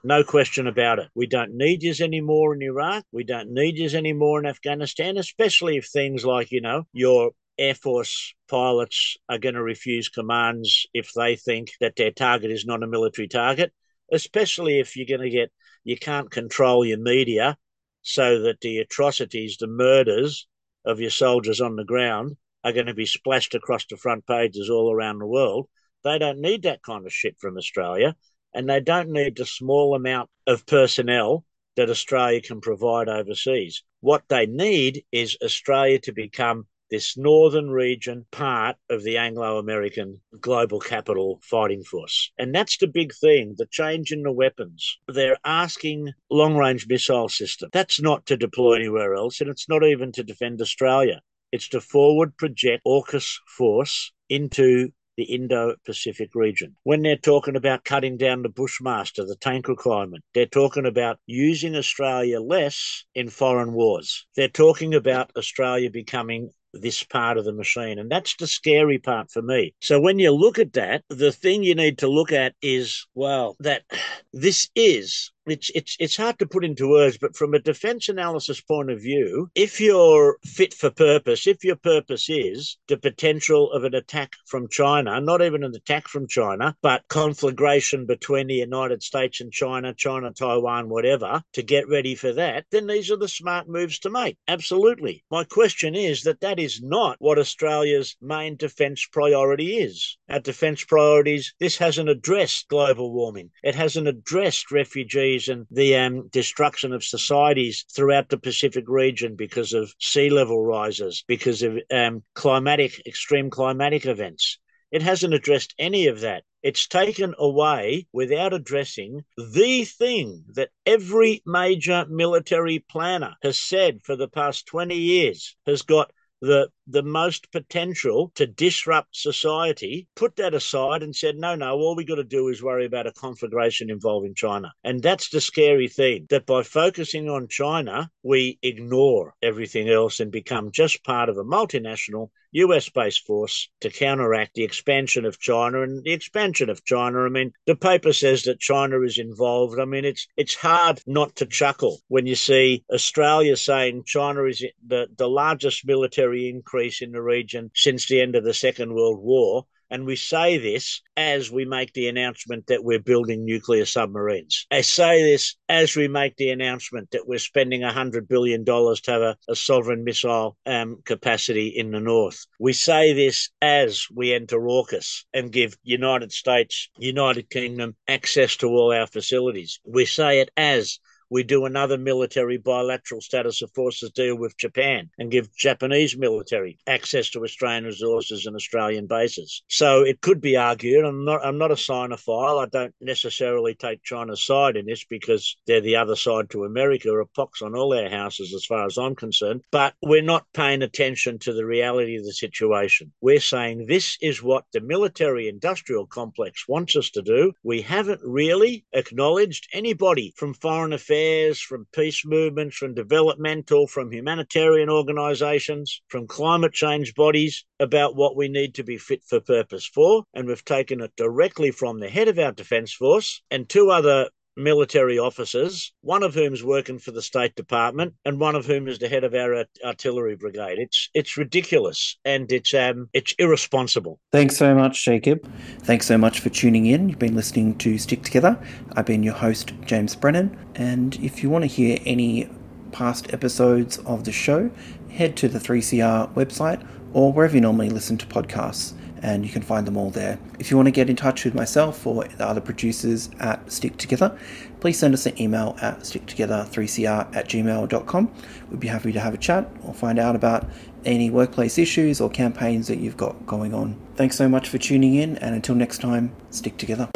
No 0.04 0.24
question 0.24 0.68
about 0.68 1.00
it. 1.00 1.10
We 1.16 1.28
don't 1.28 1.56
need 1.56 1.84
you 1.84 1.94
anymore 2.00 2.54
in 2.54 2.62
Iraq. 2.62 3.04
We 3.12 3.24
don't 3.24 3.52
need 3.52 3.78
you 3.78 3.90
anymore 3.98 4.40
in 4.40 4.46
Afghanistan, 4.46 5.18
especially 5.18 5.78
if 5.78 5.88
things 5.88 6.26
like, 6.26 6.52
you 6.52 6.62
know, 6.62 6.84
your 6.94 7.32
Air 7.58 7.76
Force 7.76 8.34
pilots 8.50 9.18
are 9.30 9.38
going 9.38 9.56
to 9.56 9.64
refuse 9.64 10.10
commands 10.10 10.88
if 10.94 11.12
they 11.16 11.36
think 11.36 11.72
that 11.80 11.96
their 11.96 12.12
target 12.12 12.52
is 12.52 12.66
not 12.66 12.84
a 12.84 12.88
military 12.88 13.28
target, 13.28 13.72
especially 14.12 14.80
if 14.80 14.96
you're 14.96 15.06
going 15.06 15.22
to 15.22 15.30
get, 15.30 15.52
you 15.84 15.98
can't 15.98 16.32
control 16.32 16.86
your 16.86 16.98
media 16.98 17.58
so 18.02 18.42
that 18.42 18.62
the 18.62 18.80
atrocities, 18.80 19.58
the 19.58 19.68
murders 19.68 20.48
of 20.86 21.00
your 21.00 21.10
soldiers 21.12 21.62
on 21.62 21.76
the 21.76 21.86
ground 21.86 22.36
are 22.64 22.74
going 22.74 22.88
to 22.88 22.94
be 22.94 23.06
splashed 23.06 23.54
across 23.56 23.86
the 23.86 23.98
front 23.98 24.26
pages 24.26 24.70
all 24.70 24.92
around 24.92 25.20
the 25.20 25.28
world. 25.28 25.68
They 26.04 26.18
don't 26.18 26.42
need 26.42 26.64
that 26.64 26.82
kind 26.82 27.06
of 27.06 27.14
shit 27.14 27.38
from 27.40 27.58
Australia, 27.58 28.16
and 28.54 28.70
they 28.70 28.80
don't 28.80 29.10
need 29.10 29.38
the 29.38 29.46
small 29.46 29.96
amount 29.96 30.30
of 30.48 30.66
personnel 30.66 31.46
that 31.76 31.90
Australia 31.90 32.42
can 32.42 32.62
provide 32.62 33.08
overseas. 33.08 33.84
What 34.02 34.24
they 34.28 34.46
need 34.46 35.04
is 35.12 35.38
Australia 35.44 36.00
to 36.00 36.12
become 36.12 36.68
this 36.90 37.18
northern 37.18 37.70
region 37.70 38.26
part 38.32 38.76
of 38.90 39.02
the 39.04 39.18
Anglo 39.18 39.58
American 39.58 40.20
global 40.42 40.80
capital 40.80 41.40
fighting 41.42 41.84
force. 41.84 42.32
And 42.38 42.54
that's 42.54 42.78
the 42.78 42.88
big 42.88 43.14
thing 43.14 43.56
the 43.58 43.66
change 43.66 44.12
in 44.12 44.24
the 44.24 44.32
weapons. 44.32 45.00
They're 45.08 45.38
asking 45.46 46.12
long 46.30 46.56
range 46.58 46.86
missile 46.88 47.30
system. 47.30 47.70
That's 47.72 48.02
not 48.02 48.26
to 48.26 48.36
deploy 48.36 48.74
anywhere 48.74 49.14
else, 49.14 49.40
and 49.40 49.50
it's 49.50 49.70
not 49.70 49.86
even 49.86 50.12
to 50.12 50.24
defend 50.24 50.62
Australia. 50.62 51.22
It's 51.54 51.70
to 51.70 51.82
forward 51.82 52.36
project 52.38 52.84
AUKUS 52.86 53.40
force 53.48 54.12
into 54.30 54.92
the 55.18 55.24
Indo 55.24 55.76
Pacific 55.86 56.36
region. 56.36 56.76
When 56.84 57.02
they're 57.02 57.16
talking 57.18 57.56
about 57.56 57.86
cutting 57.86 58.18
down 58.18 58.42
the 58.42 58.50
Bushmaster, 58.50 59.26
the 59.26 59.36
tank 59.36 59.68
requirement, 59.68 60.24
they're 60.34 60.46
talking 60.46 60.86
about 60.86 61.20
using 61.26 61.76
Australia 61.76 62.40
less 62.40 63.06
in 63.16 63.30
foreign 63.30 63.74
wars. 63.74 64.26
They're 64.36 64.48
talking 64.48 64.94
about 64.94 65.32
Australia 65.36 65.90
becoming 65.90 66.52
this 66.74 67.04
part 67.04 67.38
of 67.38 67.46
the 67.46 67.54
machine. 67.54 68.00
And 68.00 68.10
that's 68.10 68.36
the 68.38 68.48
scary 68.48 68.98
part 68.98 69.30
for 69.30 69.42
me. 69.42 69.74
So 69.82 70.00
when 70.00 70.20
you 70.20 70.32
look 70.32 70.60
at 70.60 70.74
that, 70.74 71.04
the 71.10 71.32
thing 71.32 71.64
you 71.64 71.76
need 71.76 71.98
to 72.00 72.08
look 72.08 72.32
at 72.32 72.56
is, 72.62 73.06
well, 73.14 73.56
that 73.60 73.84
this 74.34 74.70
is 74.76 75.32
it's 75.48 75.72
it's 75.74 75.98
it's 76.00 76.18
hard 76.18 76.38
to 76.40 76.46
put 76.46 76.64
into 76.64 76.90
words, 76.90 77.18
but 77.18 77.36
from 77.36 77.54
a 77.54 77.60
defense 77.60 78.10
analysis 78.10 78.62
point 78.62 78.92
of 78.92 79.02
view, 79.02 79.50
if 79.56 79.82
you're 79.82 80.38
fit 80.46 80.74
for 80.74 80.92
purpose, 80.92 81.48
if 81.48 81.64
your 81.64 81.76
purpose 81.76 82.30
is 82.30 82.78
the 82.88 82.98
potential 82.98 83.72
of 83.72 83.84
an 83.84 83.96
attack 83.96 84.34
from 84.46 84.70
China, 84.70 85.20
not 85.20 85.42
even 85.42 85.64
an 85.64 85.74
attack 85.76 86.08
from 86.08 86.28
China, 86.28 86.76
but 86.82 87.04
conflagration 87.08 88.06
between 88.06 88.48
the 88.48 88.56
United 88.56 89.02
States 89.02 89.42
and 89.42 89.52
China, 89.52 89.94
China, 89.94 90.32
Taiwan, 90.32 90.90
whatever, 90.90 91.42
to 91.54 91.64
get 91.64 91.90
ready 91.90 92.14
for 92.14 92.34
that, 92.34 92.66
then 92.72 92.86
these 92.86 93.10
are 93.10 93.18
the 93.18 93.28
smart 93.28 93.68
moves 93.68 94.00
to 94.00 94.10
make. 94.10 94.38
Absolutely. 94.48 95.24
My 95.32 95.44
question 95.44 95.96
is 95.96 96.22
that 96.24 96.42
that 96.42 96.60
is 96.60 96.82
not 96.84 97.16
what 97.20 97.40
Australia's 97.40 98.16
main 98.22 98.58
defense 98.58 99.08
priority 99.12 99.78
is. 99.78 100.18
Our 100.30 100.40
defense 100.40 100.84
priorities, 100.84 101.54
this 101.60 101.78
hasn't 101.78 102.10
addressed 102.10 102.68
global 102.68 103.12
warming. 103.12 103.50
It 103.64 103.76
hasn't 103.76 104.08
addressed 104.08 104.72
refugee 104.72 105.31
and 105.32 105.66
the 105.72 105.96
um, 105.96 106.28
destruction 106.30 106.94
of 106.94 107.04
societies 107.04 107.86
throughout 107.96 108.30
the 108.30 108.38
Pacific 108.38 108.86
region 108.88 109.36
because 109.36 109.74
of 109.74 109.94
sea 110.00 110.30
level 110.30 110.64
rises, 110.64 111.24
because 111.28 111.64
of 111.64 111.78
um, 111.92 112.24
climatic, 112.34 113.02
extreme 113.06 113.50
climatic 113.50 114.06
events. 114.06 114.60
It 114.92 115.02
hasn't 115.02 115.34
addressed 115.34 115.74
any 115.80 116.08
of 116.08 116.20
that. 116.22 116.44
It's 116.62 116.88
taken 116.88 117.34
away 117.40 118.08
without 118.12 118.54
addressing 118.54 119.24
the 119.38 119.86
thing 119.86 120.44
that 120.54 120.70
every 120.86 121.42
major 121.46 122.06
military 122.10 122.80
planner 122.80 123.36
has 123.42 123.58
said 123.60 124.02
for 124.04 124.16
the 124.16 124.28
past 124.28 124.66
20 124.68 124.96
years 124.96 125.56
has 125.66 125.82
got 125.82 126.12
the 126.42 126.70
the 126.88 127.04
most 127.04 127.52
potential 127.52 128.32
to 128.36 128.48
disrupt 128.48 129.16
society, 129.16 130.08
put 130.16 130.36
that 130.36 130.54
aside 130.54 131.04
and 131.04 131.16
said, 131.16 131.36
no, 131.38 131.56
no, 131.56 131.76
all 131.76 131.96
we 131.96 132.04
got 132.04 132.16
to 132.16 132.24
do 132.24 132.48
is 132.48 132.64
worry 132.64 132.86
about 132.86 133.08
a 133.08 133.12
conflagration 133.14 133.90
involving 133.90 134.36
China. 134.36 134.74
And 134.84 135.02
that's 135.02 135.30
the 135.30 135.42
scary 135.42 135.88
thing 135.88 136.28
that 136.30 136.46
by 136.46 136.64
focusing 136.64 137.30
on 137.30 137.48
China, 137.48 138.10
we 138.24 138.60
ignore 138.62 139.36
everything 139.42 139.90
else 139.90 140.20
and 140.20 140.32
become 140.32 140.72
just 140.72 141.04
part 141.04 141.30
of 141.30 141.38
a 141.38 141.44
multinational 141.44 142.30
US 142.54 142.90
based 142.90 143.26
force 143.26 143.70
to 143.80 143.90
counteract 143.90 144.56
the 144.56 144.64
expansion 144.64 145.26
of 145.26 145.40
China 145.40 145.84
and 145.84 146.04
the 146.04 146.12
expansion 146.12 146.70
of 146.70 146.84
China. 146.84 147.24
I 147.24 147.30
mean, 147.30 147.54
the 147.66 147.78
paper 147.78 148.12
says 148.12 148.44
that 148.44 148.60
China 148.60 149.02
is 149.04 149.18
involved. 149.18 149.80
I 149.80 149.86
mean, 149.86 150.04
it's 150.04 150.28
it's 150.36 150.56
hard 150.56 151.02
not 151.08 151.36
to 151.38 151.46
chuckle 151.46 152.00
when 152.10 152.26
you 152.26 152.36
see 152.36 152.84
Australia 152.92 153.56
saying 153.56 154.04
China 154.06 154.44
is 154.44 154.66
the, 154.86 155.08
the 155.18 155.30
largest 155.30 155.86
military 155.86 156.50
increase 156.50 156.81
in 157.02 157.12
the 157.12 157.22
region 157.22 157.72
since 157.76 158.08
the 158.08 158.22
end 158.22 158.36
of 158.36 158.44
the 158.44 158.54
Second 158.54 158.94
World 158.94 159.20
War. 159.22 159.66
And 159.92 160.06
we 160.06 160.16
say 160.16 160.58
this 160.58 161.02
as 161.18 161.52
we 161.52 161.66
make 161.66 161.92
the 161.92 162.08
announcement 162.08 162.68
that 162.68 162.82
we're 162.82 163.02
building 163.02 163.44
nuclear 163.44 163.86
submarines. 163.86 164.66
I 164.72 164.82
say 164.82 165.22
this 165.22 165.58
as 165.68 165.98
we 165.98 166.08
make 166.08 166.38
the 166.38 166.50
announcement 166.50 167.12
that 167.12 167.28
we're 167.28 167.40
spending 167.40 167.82
$100 167.82 168.26
billion 168.30 168.64
to 168.64 169.02
have 169.08 169.22
a, 169.22 169.38
a 169.50 169.56
sovereign 169.56 170.06
missile 170.06 170.58
um, 170.66 171.02
capacity 171.04 171.68
in 171.68 171.92
the 171.92 172.00
north. 172.00 172.46
We 172.58 172.72
say 172.72 173.12
this 173.12 173.50
as 173.62 174.08
we 174.10 174.34
enter 174.34 174.60
AUKUS 174.60 175.26
and 175.34 175.52
give 175.52 175.78
United 175.84 176.32
States, 176.32 176.90
United 176.98 177.50
Kingdom 177.50 177.98
access 178.08 178.56
to 178.58 178.68
all 178.68 178.94
our 178.94 179.08
facilities. 179.08 179.82
We 179.84 180.06
say 180.06 180.40
it 180.40 180.52
as 180.56 181.00
we 181.32 181.44
do 181.44 181.66
another 181.66 181.98
military 181.98 182.58
bilateral 182.58 183.22
status 183.22 183.62
of 183.62 183.72
forces 183.72 184.12
deal 184.12 184.36
with 184.36 184.58
Japan 184.58 185.10
and 185.18 185.32
give 185.32 185.56
Japanese 185.56 186.18
military 186.18 186.78
access 186.86 187.30
to 187.30 187.44
Australian 187.46 187.86
resources 187.86 188.46
and 188.46 188.56
Australian 188.56 189.08
bases. 189.08 189.64
So 189.70 190.02
it 190.02 190.20
could 190.20 190.42
be 190.42 190.58
argued. 190.58 191.06
I'm 191.06 191.24
not. 191.24 191.44
I'm 191.44 191.58
not 191.58 191.72
a 191.72 191.76
Sinophile. 191.76 192.62
I 192.62 192.68
don't 192.68 192.94
necessarily 193.00 193.76
take 193.76 194.04
China's 194.04 194.46
side 194.46 194.76
in 194.76 194.86
this 194.86 195.06
because 195.06 195.56
they're 195.68 195.80
the 195.80 195.96
other 195.96 196.18
side 196.18 196.50
to 196.50 196.66
America. 196.66 197.10
A 197.12 197.26
pox 197.28 197.62
on 197.62 197.76
all 197.76 197.90
their 197.90 198.10
houses, 198.10 198.54
as 198.54 198.66
far 198.66 198.86
as 198.86 198.98
I'm 198.98 199.16
concerned. 199.16 199.62
But 199.72 199.94
we're 200.02 200.22
not 200.22 200.46
paying 200.54 200.82
attention 200.82 201.40
to 201.40 201.54
the 201.54 201.66
reality 201.66 202.18
of 202.18 202.26
the 202.26 202.34
situation. 202.34 203.14
We're 203.22 203.40
saying 203.40 203.86
this 203.86 204.18
is 204.22 204.44
what 204.44 204.66
the 204.74 204.82
military-industrial 204.82 206.08
complex 206.08 206.68
wants 206.68 206.98
us 206.98 207.10
to 207.12 207.22
do. 207.22 207.54
We 207.64 207.82
haven't 207.82 208.20
really 208.24 208.86
acknowledged 208.92 209.70
anybody 209.72 210.34
from 210.36 210.54
foreign 210.56 210.92
affairs 210.92 211.21
from 211.60 211.88
peace 211.94 212.26
movements, 212.26 212.78
from 212.78 212.94
developmental, 212.94 213.88
from 213.88 214.12
humanitarian 214.12 214.90
organisations, 214.90 216.02
from 216.08 216.28
climate 216.28 216.74
change 216.74 217.14
bodies 217.16 217.66
about 217.80 218.16
what 218.16 218.36
we 218.36 218.48
need 218.48 218.76
to 218.76 218.84
be 218.84 218.98
fit 218.98 219.24
for 219.24 219.40
purpose 219.40 219.86
for. 219.86 220.24
And 220.34 220.48
we've 220.48 220.66
taken 220.66 221.02
it 221.02 221.16
directly 221.16 221.72
from 221.72 222.00
the 222.00 222.10
head 222.10 222.28
of 222.28 222.40
our 222.40 222.52
Defence 222.52 222.94
Force 222.94 223.42
and 223.50 223.68
two 223.68 223.90
other 223.92 224.30
military 224.56 225.18
officers, 225.18 225.94
one 226.02 226.24
of 226.24 226.34
whom 226.34 226.54
is 226.54 226.64
working 226.64 227.00
for 227.00 227.12
the 227.12 227.22
State 227.22 227.56
Department, 227.56 228.14
and 228.26 228.40
one 228.40 228.56
of 228.56 228.66
whom 228.66 228.88
is 228.88 229.00
the 229.00 229.08
head 229.08 229.24
of 229.24 229.34
our 229.34 229.66
artillery 229.86 230.36
brigade. 230.36 230.80
It's 230.80 231.10
it's 231.14 231.38
ridiculous 231.38 232.18
and 232.26 232.52
it's 232.52 232.74
um 232.74 233.10
it's 233.14 233.34
irresponsible. 233.40 234.20
Thanks 234.32 234.58
so 234.58 234.76
much, 234.76 235.04
Jacob. 235.04 235.50
Thanks 235.80 236.06
so 236.06 236.18
much 236.18 236.40
for 236.40 236.50
tuning 236.50 236.86
in. 236.86 237.10
You've 237.10 237.20
been 237.20 237.36
listening 237.36 237.78
to 237.80 237.98
Stick 237.98 238.24
Together. 238.24 238.58
I've 238.96 239.06
been 239.06 239.24
your 239.24 239.36
host, 239.36 239.74
James 239.86 240.16
Brennan, 240.16 240.58
and 240.76 241.16
if 241.16 241.44
you 241.44 241.50
want 241.50 241.64
to 241.64 241.68
hear 241.68 242.00
any 242.06 242.50
past 242.92 243.34
episodes 243.34 243.98
of 244.00 244.26
the 244.26 244.32
show, 244.32 244.70
head 245.10 245.36
to 245.38 245.48
the 245.48 245.60
3CR 245.60 246.34
website 246.34 246.86
or 247.14 247.32
wherever 247.32 247.56
you 247.56 247.62
normally 247.62 247.90
listen 247.90 248.18
to 248.18 248.26
podcasts 248.26 248.94
and 249.22 249.46
you 249.46 249.52
can 249.52 249.62
find 249.62 249.86
them 249.86 249.98
all 249.98 250.10
there. 250.10 250.40
If 250.60 250.72
you 250.72 250.78
want 250.78 250.88
to 250.88 250.92
get 250.92 251.10
in 251.10 251.16
touch 251.16 251.46
with 251.46 251.54
myself 251.54 252.06
or 252.06 252.24
the 252.26 252.46
other 252.46 252.62
producers 252.62 253.30
at 253.40 253.72
Stick 253.72 253.98
Together, 253.98 254.38
please 254.80 254.98
send 254.98 255.14
us 255.14 255.26
an 255.26 255.40
email 255.40 255.78
at 255.82 256.00
sticktogether3cr 256.00 257.36
at 257.36 257.48
gmail.com. 257.48 258.34
We'd 258.70 258.80
be 258.80 258.88
happy 258.88 259.12
to 259.12 259.20
have 259.20 259.34
a 259.34 259.38
chat 259.38 259.70
or 259.84 259.94
find 259.94 260.20
out 260.20 260.36
about 260.36 260.70
any 261.06 261.30
workplace 261.30 261.78
issues 261.78 262.22
or 262.22 262.30
campaigns 262.30 262.88
that 262.88 263.00
you've 263.00 263.18
got 263.18 263.46
going 263.46 263.74
on. 263.74 264.00
Thanks 264.16 264.36
so 264.36 264.48
much 264.48 264.70
for 264.70 264.78
tuning 264.78 265.16
in, 265.16 265.38
and 265.38 265.56
until 265.56 265.76
next 265.76 266.00
time, 266.00 266.36
stick 266.50 266.78
together. 266.78 267.10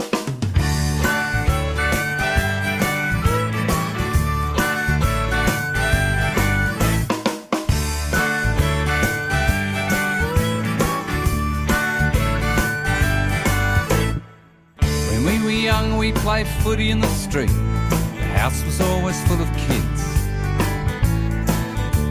In 16.80 17.00
the 17.00 17.08
street. 17.08 17.48
The 17.48 18.28
house 18.38 18.64
was 18.66 18.82
always 18.82 19.20
full 19.28 19.42
of 19.42 19.50
kids. 19.56 20.02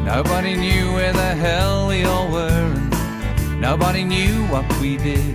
Nobody 0.05 0.55
knew 0.55 0.93
where 0.95 1.13
the 1.13 1.35
hell 1.35 1.89
we 1.89 2.05
all 2.05 2.31
were, 2.31 2.49
and 2.49 3.61
nobody 3.61 4.05
knew 4.05 4.47
what 4.47 4.65
we 4.81 4.97
did. 4.97 5.35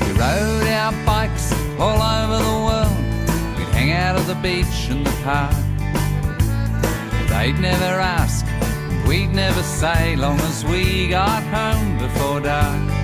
We 0.00 0.12
rode 0.12 0.68
our 0.68 0.92
bikes 1.06 1.52
all 1.78 2.00
over 2.02 2.42
the 2.42 2.58
world. 2.68 2.98
We'd 3.56 3.68
hang 3.68 3.92
out 3.92 4.16
at 4.16 4.26
the 4.26 4.34
beach 4.36 4.88
and 4.90 5.06
the 5.06 5.16
park. 5.24 5.54
They'd 7.30 7.58
never 7.58 8.00
ask, 8.00 8.44
we'd 9.08 9.32
never 9.32 9.62
say, 9.62 10.14
long 10.16 10.38
as 10.40 10.64
we 10.64 11.08
got 11.08 11.42
home 11.44 11.98
before 11.98 12.40
dark. 12.40 12.97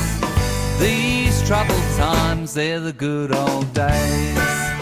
These 0.79 1.35
troubled 1.45 1.89
times, 1.97 2.53
they're 2.53 2.79
the 2.79 2.93
good 2.93 3.35
old 3.35 3.73
days. 3.73 4.72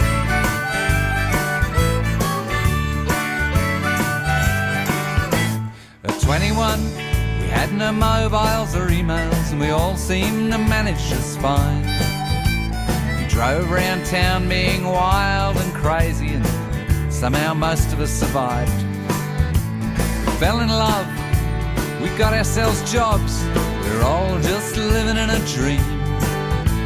21, 6.31 6.81
we 7.41 7.47
had 7.49 7.73
no 7.73 7.91
mobiles 7.91 8.73
or 8.73 8.87
emails, 8.87 9.51
and 9.51 9.59
we 9.59 9.69
all 9.69 9.97
seemed 9.97 10.49
to 10.49 10.57
manage 10.57 10.97
just 11.09 11.37
fine. 11.41 11.83
We 13.19 13.27
drove 13.27 13.69
around 13.69 14.05
town 14.05 14.47
being 14.47 14.85
wild 14.85 15.57
and 15.57 15.73
crazy, 15.73 16.29
and 16.29 17.13
somehow 17.13 17.53
most 17.53 17.91
of 17.91 17.99
us 17.99 18.11
survived. 18.11 18.71
We 20.25 20.31
fell 20.39 20.61
in 20.61 20.69
love, 20.69 21.05
we 22.01 22.07
got 22.17 22.31
ourselves 22.31 22.79
jobs, 22.89 23.43
we 23.83 23.97
were 23.97 24.03
all 24.03 24.39
just 24.39 24.77
living 24.77 25.17
in 25.17 25.29
a 25.29 25.39
dream. 25.47 25.83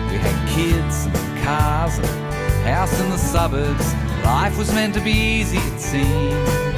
We 0.10 0.17
had 0.17 0.49
kids 0.55 1.05
and 1.05 1.43
cars 1.43 1.99
and 1.99 2.08
a 2.08 2.73
house 2.73 2.99
in 2.99 3.12
the 3.12 3.19
suburbs. 3.19 3.93
Life 4.23 4.58
was 4.58 4.73
meant 4.73 4.95
to 4.95 5.01
be 5.01 5.12
easy, 5.12 5.60
it 5.60 5.79
seemed. 5.79 6.74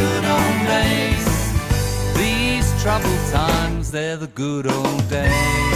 good 0.00 0.24
old 0.36 0.60
days. 0.66 1.26
These 2.16 2.82
troubled 2.82 3.24
times, 3.30 3.90
they're 3.90 4.16
the 4.16 4.28
good 4.28 4.66
old 4.66 5.08
days. 5.08 5.74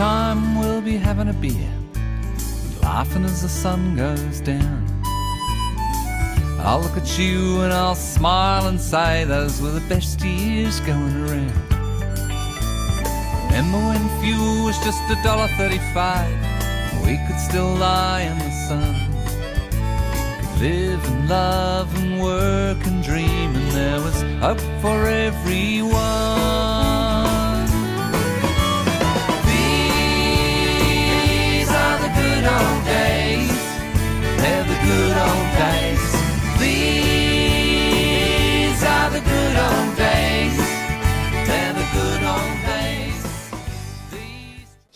time 0.00 0.58
we'll 0.58 0.80
be 0.80 0.96
having 0.96 1.28
a 1.28 1.32
beer 1.34 1.70
and 1.94 2.82
laughing 2.82 3.22
as 3.22 3.42
the 3.42 3.48
sun 3.50 3.94
goes 3.96 4.40
down. 4.40 4.89
I'll 6.62 6.80
look 6.80 6.96
at 6.96 7.18
you 7.18 7.62
and 7.62 7.72
I'll 7.72 7.94
smile 7.94 8.66
and 8.68 8.80
say 8.80 9.24
those 9.24 9.60
were 9.60 9.70
the 9.70 9.80
best 9.88 10.20
years 10.22 10.78
going 10.80 11.16
around. 11.26 11.52
Remember 13.46 13.78
when 13.78 14.08
fuel 14.20 14.64
was 14.66 14.78
just 14.84 15.00
a 15.10 15.16
dollar 15.24 15.48
thirty-five? 15.56 16.32
We 17.04 17.18
could 17.26 17.40
still 17.40 17.74
lie 17.74 18.20
in 18.22 18.38
the 18.38 18.50
sun. 18.68 18.94
Could 20.40 20.60
live 20.60 21.04
and 21.04 21.28
love 21.28 21.94
and 21.98 22.20
work 22.20 22.86
and 22.86 23.02
dream, 23.02 23.56
and 23.56 23.70
there 23.72 24.00
was 24.00 24.22
hope 24.40 24.60
for 24.80 25.06
everyone. 25.06 25.90
These 30.40 31.70
are 31.70 31.98
the 31.98 32.10
good 32.20 32.44
old 32.44 32.84
days. 32.84 33.60
They're 34.40 34.64
the 34.64 34.78
good 34.86 35.16
old 35.16 35.50
days. 35.58 35.89